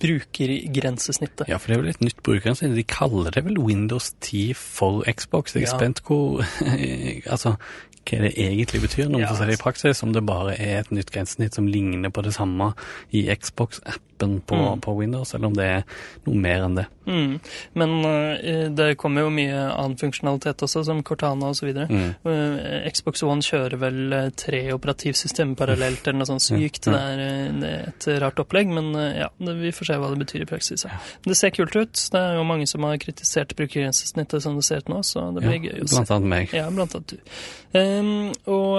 brukergrensesnittet. 0.00 1.48
Ja, 1.48 1.58
for 1.58 1.68
det 1.72 1.76
er 1.78 1.82
vel 1.84 1.92
et 1.94 2.00
nytt 2.04 2.22
brukergrensesnitt. 2.24 2.76
De 2.78 2.86
kaller 2.88 3.30
det 3.34 3.44
vel 3.46 3.58
Windows 3.60 4.12
10 4.24 4.54
for 4.56 5.02
Xbox. 5.04 5.54
Jeg 5.54 5.64
er 5.64 5.72
Ja. 5.72 5.78
spent 5.78 6.02
hvor 6.04 6.44
Altså, 7.34 7.56
hva 8.04 8.18
det 8.20 8.34
egentlig 8.36 8.82
betyr 8.84 9.06
når 9.08 9.12
man 9.12 9.20
Ja. 9.22 9.28
får 9.32 9.36
se 9.38 9.46
det 9.48 9.54
i 9.58 9.62
praksis. 9.62 10.02
Om 10.02 10.12
det 10.16 10.24
bare 10.26 10.56
er 10.56 10.80
et 10.80 10.92
nytt 10.94 11.12
grensesnitt 11.14 11.58
som 11.58 11.68
ligner 11.70 12.12
på 12.14 12.24
det 12.26 12.34
samme 12.36 12.72
i 13.14 13.26
Xbox-appen 13.34 14.13
på, 14.18 14.54
Mm. 14.54 14.80
på 14.80 14.94
Windows, 14.98 15.34
eller 15.34 15.46
om 15.46 15.54
det 15.54 15.64
er 15.64 15.84
noe 16.26 16.34
mer 16.40 16.62
enn 16.64 16.74
det. 16.78 16.86
Mm. 17.06 17.40
Men 17.74 17.90
uh, 18.04 18.70
det 18.72 18.96
kommer 18.96 19.26
jo 19.26 19.30
mye 19.34 19.52
annen 19.74 19.96
funksjonalitet 20.00 20.62
også, 20.64 20.84
som 20.86 21.02
Cortana 21.04 21.50
osv. 21.52 21.68
Mm. 21.74 22.14
Uh, 22.24 22.88
Xbox 22.88 23.22
One 23.26 23.42
kjører 23.44 23.76
vel 23.82 24.12
eh, 24.16 24.30
tre 24.40 24.62
operativsystemer 24.72 25.54
parallelt 25.58 26.06
eller 26.06 26.22
noe 26.22 26.30
sånt 26.30 26.42
sykt. 26.46 26.86
Ja. 26.88 26.92
Det, 26.94 27.00
er, 27.26 27.52
det 27.60 27.72
er 27.74 27.90
et 27.92 28.08
rart 28.22 28.40
opplegg, 28.40 28.70
men 28.72 28.92
uh, 28.96 29.10
ja, 29.24 29.28
det, 29.38 29.56
vi 29.60 29.72
får 29.76 29.90
se 29.90 29.98
hva 30.00 30.08
det 30.14 30.22
betyr 30.24 30.46
i 30.46 30.48
praksis. 30.48 30.86
Ja. 30.88 30.96
Det 31.26 31.36
ser 31.36 31.52
kult 31.56 31.76
ut. 31.76 31.92
Det 32.14 32.20
er 32.22 32.38
jo 32.38 32.46
mange 32.48 32.66
som 32.70 32.86
har 32.88 32.96
kritisert 33.02 33.52
brukergrensesnittet 33.58 34.42
som 34.46 34.56
det 34.56 34.64
ser 34.64 34.80
ut 34.84 34.88
nå, 34.94 35.02
så 35.04 35.26
det 35.36 35.44
Ja, 35.44 35.50
blir 35.50 35.68
gøy 35.68 35.84
å 35.84 35.88
se. 35.88 35.98
blant 35.98 36.14
annet 36.16 36.32
meg. 36.32 36.56
Ja, 36.56 36.70
blant 36.72 36.94
annet 36.96 37.16
du. 37.18 37.36
Um, 37.74 38.30
og 38.46 38.78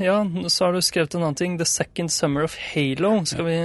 ja, 0.00 0.16
så 0.48 0.64
har 0.68 0.72
du 0.76 0.80
skrevet 0.84 1.14
en 1.18 1.24
annen 1.26 1.34
ting. 1.38 1.58
The 1.58 1.66
Second 1.66 2.12
Summer 2.14 2.44
of 2.46 2.54
Halo. 2.56 3.24
Skal 3.26 3.44
vi 3.48 3.56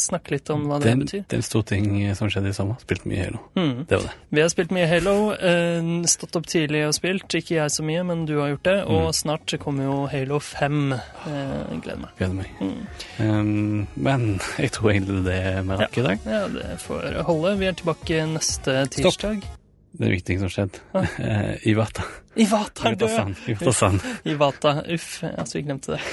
snakke 0.00 0.32
litt 0.34 0.50
om 0.50 0.64
hva 0.70 0.78
det, 0.80 0.90
Det, 0.90 0.98
betyr? 1.04 1.22
det 1.28 1.36
er 1.36 1.42
en 1.42 1.46
stor 1.46 1.62
ting 1.68 1.86
eh, 2.02 2.14
som 2.18 2.30
skjedde 2.32 2.50
i 2.50 2.56
sommer. 2.56 2.76
Spilt 2.82 3.04
mye 3.06 3.24
Halo. 3.26 3.40
Mm. 3.56 3.86
Det 3.86 3.98
var 3.98 4.06
det. 4.08 4.12
Vi 4.30 4.40
har 4.44 4.48
spilt 4.52 4.70
mye 4.76 4.88
Halo. 4.90 5.14
eh, 5.34 5.90
stått 6.10 6.36
opp 6.40 6.46
tidlig 6.50 6.82
og 6.88 6.94
spilt. 6.96 7.28
Ikke 7.40 7.56
jeg 7.60 7.70
så 7.76 7.84
mye, 7.86 8.02
men 8.08 8.24
du 8.26 8.34
har 8.40 8.48
gjort 8.54 8.66
det. 8.70 8.76
Og 8.86 9.06
Mm. 9.10 9.12
snart 9.20 9.54
kommer 9.60 9.84
jo 9.84 10.06
Halo 10.10 10.38
5. 10.40 10.94
Jeg 11.26 11.80
gleder 11.84 12.00
meg. 12.00 12.10
Gleder 12.18 12.34
meg. 12.34 12.50
Mm. 12.60 12.86
Um, 13.20 13.86
men 13.96 14.40
jeg 14.58 14.72
tror 14.72 14.90
egentlig 14.92 15.24
det 15.24 15.38
er 15.54 15.62
mer 15.62 15.76
rakk 15.84 15.98
i 15.98 16.02
dag. 16.02 16.18
Ja, 16.26 16.42
det 16.48 16.78
får 16.82 17.22
holde. 17.28 17.56
Vi 17.60 17.66
er 17.66 17.72
tilbake 17.72 18.26
neste 18.34 18.80
tirsdag. 18.90 19.42
Det 19.92 20.06
er 20.06 20.12
viktig 20.14 20.38
som 20.38 20.48
skjedde. 20.48 20.78
Ah. 20.94 21.06
I 21.66 21.74
Eh, 21.74 21.74
I 22.38 22.44
Vata 22.46 22.90
er 22.90 22.94
død! 22.94 23.10
Iwata-san. 23.10 23.32
Iwata-san. 23.50 23.96
Iwata. 24.30 24.72
Uff, 24.94 25.08
altså 25.26 25.58
vi 25.58 25.62
glemte 25.66 25.96
det. 25.96 26.00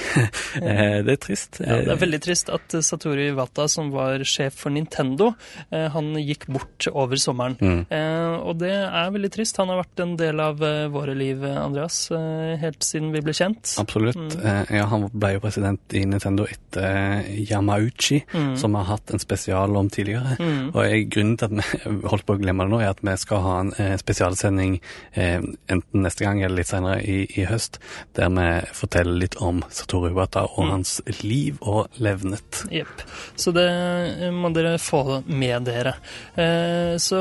Eh, 0.58 1.02
Det 1.06 1.12
er 1.14 1.20
trist. 1.22 1.60
Ja, 1.62 1.76
det 1.84 1.92
er 1.92 2.00
veldig 2.00 2.18
trist 2.24 2.48
at 2.50 2.72
Satori 2.72 2.82
Satoru 2.82 3.20
Iwata, 3.28 3.68
som 3.70 3.90
var 3.94 4.18
sjef 4.26 4.56
for 4.64 4.72
Nintendo, 4.74 5.28
eh, 5.70 5.86
han 5.94 6.08
gikk 6.18 6.48
bort 6.50 6.88
over 6.90 7.16
sommeren. 7.20 7.54
Mm. 7.60 7.84
Eh, 7.94 8.34
og 8.42 8.58
det 8.58 8.72
er 8.74 9.12
veldig 9.14 9.30
trist. 9.36 9.56
Han 9.62 9.70
har 9.70 9.78
vært 9.84 10.02
en 10.02 10.16
del 10.18 10.40
av 10.42 10.62
eh, 10.66 10.88
våre 10.92 11.14
liv, 11.14 11.44
eh, 11.46 11.54
Andreas, 11.62 12.00
eh, 12.10 12.56
helt 12.64 12.82
siden 12.82 13.12
vi 13.14 13.22
ble 13.22 13.36
kjent. 13.36 13.76
Absolutt. 13.80 14.18
Mm. 14.18 14.34
Eh, 14.42 14.74
Ja, 14.78 14.86
han 14.90 15.06
ble 15.12 15.32
jo 15.36 15.40
president 15.44 15.94
i 15.96 16.02
Nintendo 16.04 16.44
etter 16.50 17.22
Yamauchi, 17.48 18.24
Mm. 18.34 18.56
som 18.58 18.72
vi 18.72 18.78
har 18.82 18.90
hatt 18.96 19.10
en 19.14 19.18
spesial 19.22 19.76
om 19.76 19.88
tidligere. 19.90 20.36
Mm. 20.38 20.74
Og 20.74 21.08
grunnen 21.14 21.36
til 21.38 21.46
at 21.46 21.54
vi 21.86 22.08
holdt 22.10 22.26
på 22.26 22.34
å 22.36 22.40
glemme 22.42 22.66
det 22.66 22.72
nå, 22.74 22.80
er 22.82 22.90
at 22.90 23.02
vi 23.06 23.16
skal 23.22 23.42
ha 23.46 23.54
en 23.62 23.72
eh, 23.78 23.94
spesialsending 24.00 24.80
eh, 25.14 25.40
enten 25.68 26.07
neste 26.08 26.24
gang 26.26 26.40
eller 26.42 26.56
litt 26.62 26.70
senere 26.72 26.98
i, 27.04 27.18
i 27.38 27.44
høst, 27.48 27.78
der 28.18 28.32
vi 28.34 28.48
forteller 28.74 29.20
litt 29.22 29.36
om 29.44 29.62
Satoru 29.70 30.10
Iwata 30.10 30.46
og 30.48 30.64
Mm. 30.64 30.70
hans 30.74 30.96
liv 31.22 31.58
og 31.62 31.86
levnet. 32.02 32.64
Jepp. 32.72 33.02
Så 33.38 33.52
det 33.54 33.68
eh, 33.68 34.30
må 34.34 34.50
dere 34.56 34.74
få 34.82 35.22
med 35.28 35.64
dere. 35.68 35.94
Eh, 36.36 36.96
Så 36.98 37.18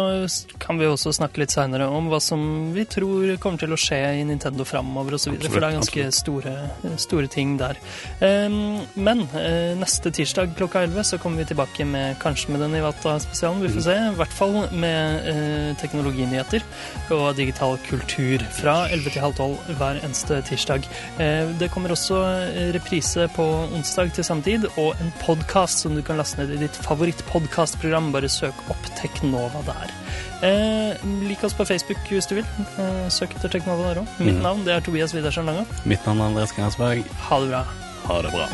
kan 0.59 0.77
vi 0.79 0.85
også 0.87 1.11
snakke 1.13 1.41
litt 1.43 1.51
seinere 1.53 1.87
om 1.91 2.07
hva 2.09 2.19
som 2.23 2.73
vi 2.73 2.85
tror 2.89 3.35
kommer 3.43 3.59
til 3.61 3.73
å 3.75 3.79
skje 3.79 3.99
i 4.21 4.23
Nintendo 4.27 4.63
framover 4.67 5.17
osv. 5.17 5.35
For 5.43 5.59
det 5.59 5.67
er 5.69 5.77
ganske 5.77 6.05
store, 6.15 6.53
store 6.97 7.27
ting 7.31 7.57
der. 7.59 7.77
Eh, 8.21 8.49
Men 8.95 9.21
eh, 9.35 9.75
neste 9.77 10.11
tirsdag 10.15 10.55
klokka 10.57 10.85
11 10.87 11.03
så 11.11 11.19
kommer 11.21 11.43
vi 11.43 11.49
tilbake 11.53 11.85
med 11.85 12.17
kanskje 12.21 12.51
med 12.53 12.61
den 12.63 12.75
Ivata-spesialen. 12.79 13.61
Vi 13.65 13.73
får 13.75 13.85
se. 13.89 13.97
I 13.97 14.15
hvert 14.19 14.33
fall 14.37 14.57
med 14.71 15.27
eh, 15.31 15.75
teknologinyheter 15.81 16.63
og 17.15 17.35
digital 17.37 17.77
kultur 17.89 18.43
fra 18.57 18.76
11 18.91 19.11
til 19.13 19.21
halv 19.23 19.35
12 19.35 19.75
hver 19.79 19.99
eneste 20.05 20.41
tirsdag. 20.47 20.85
Eh, 21.19 21.49
Det 21.59 21.69
kommer 21.73 21.89
også 21.95 22.19
eh, 22.47 22.71
reprise 22.75 23.27
på 23.35 23.45
onsdag 23.73 24.13
til 24.13 24.23
samme 24.27 24.43
tid, 24.45 24.67
og 24.77 24.95
en 25.01 25.11
podkast 25.23 25.79
som 25.83 25.95
du 25.97 26.01
kan 26.05 26.17
laste 26.21 26.37
ned 26.41 26.53
i 26.55 26.61
ditt 26.65 26.77
favorittpodkastprogram. 26.85 28.11
Bare 28.13 28.29
søk 28.29 28.55
opp 28.69 28.85
Teknova 28.99 29.63
der. 29.67 29.93
Eh, 30.47 31.07
lik 31.27 31.43
oss 31.43 31.53
på 31.57 31.65
Facebook 31.65 31.97
hvis 32.09 32.27
du 32.29 32.35
vil. 32.35 32.45
Søk 33.09 33.33
etter 33.35 33.49
Teknova 33.57 33.93
der 33.93 34.01
òg. 34.03 34.07
Mitt 34.19 34.35
Mhm. 34.35 34.43
navn 34.43 34.63
det 34.65 34.73
er 34.75 34.79
Tobias 34.85 35.13
Widersen 35.17 35.45
Lange. 35.45 35.65
Mitt 35.85 36.05
navn 36.05 36.21
er 36.21 36.25
Andreas 36.31 36.51
Gansberg. 36.51 37.03
Ha 37.29 37.39
det 37.41 37.49
bra. 37.49 37.63
Ha 38.07 38.21
det 38.21 38.31
bra. 38.31 38.47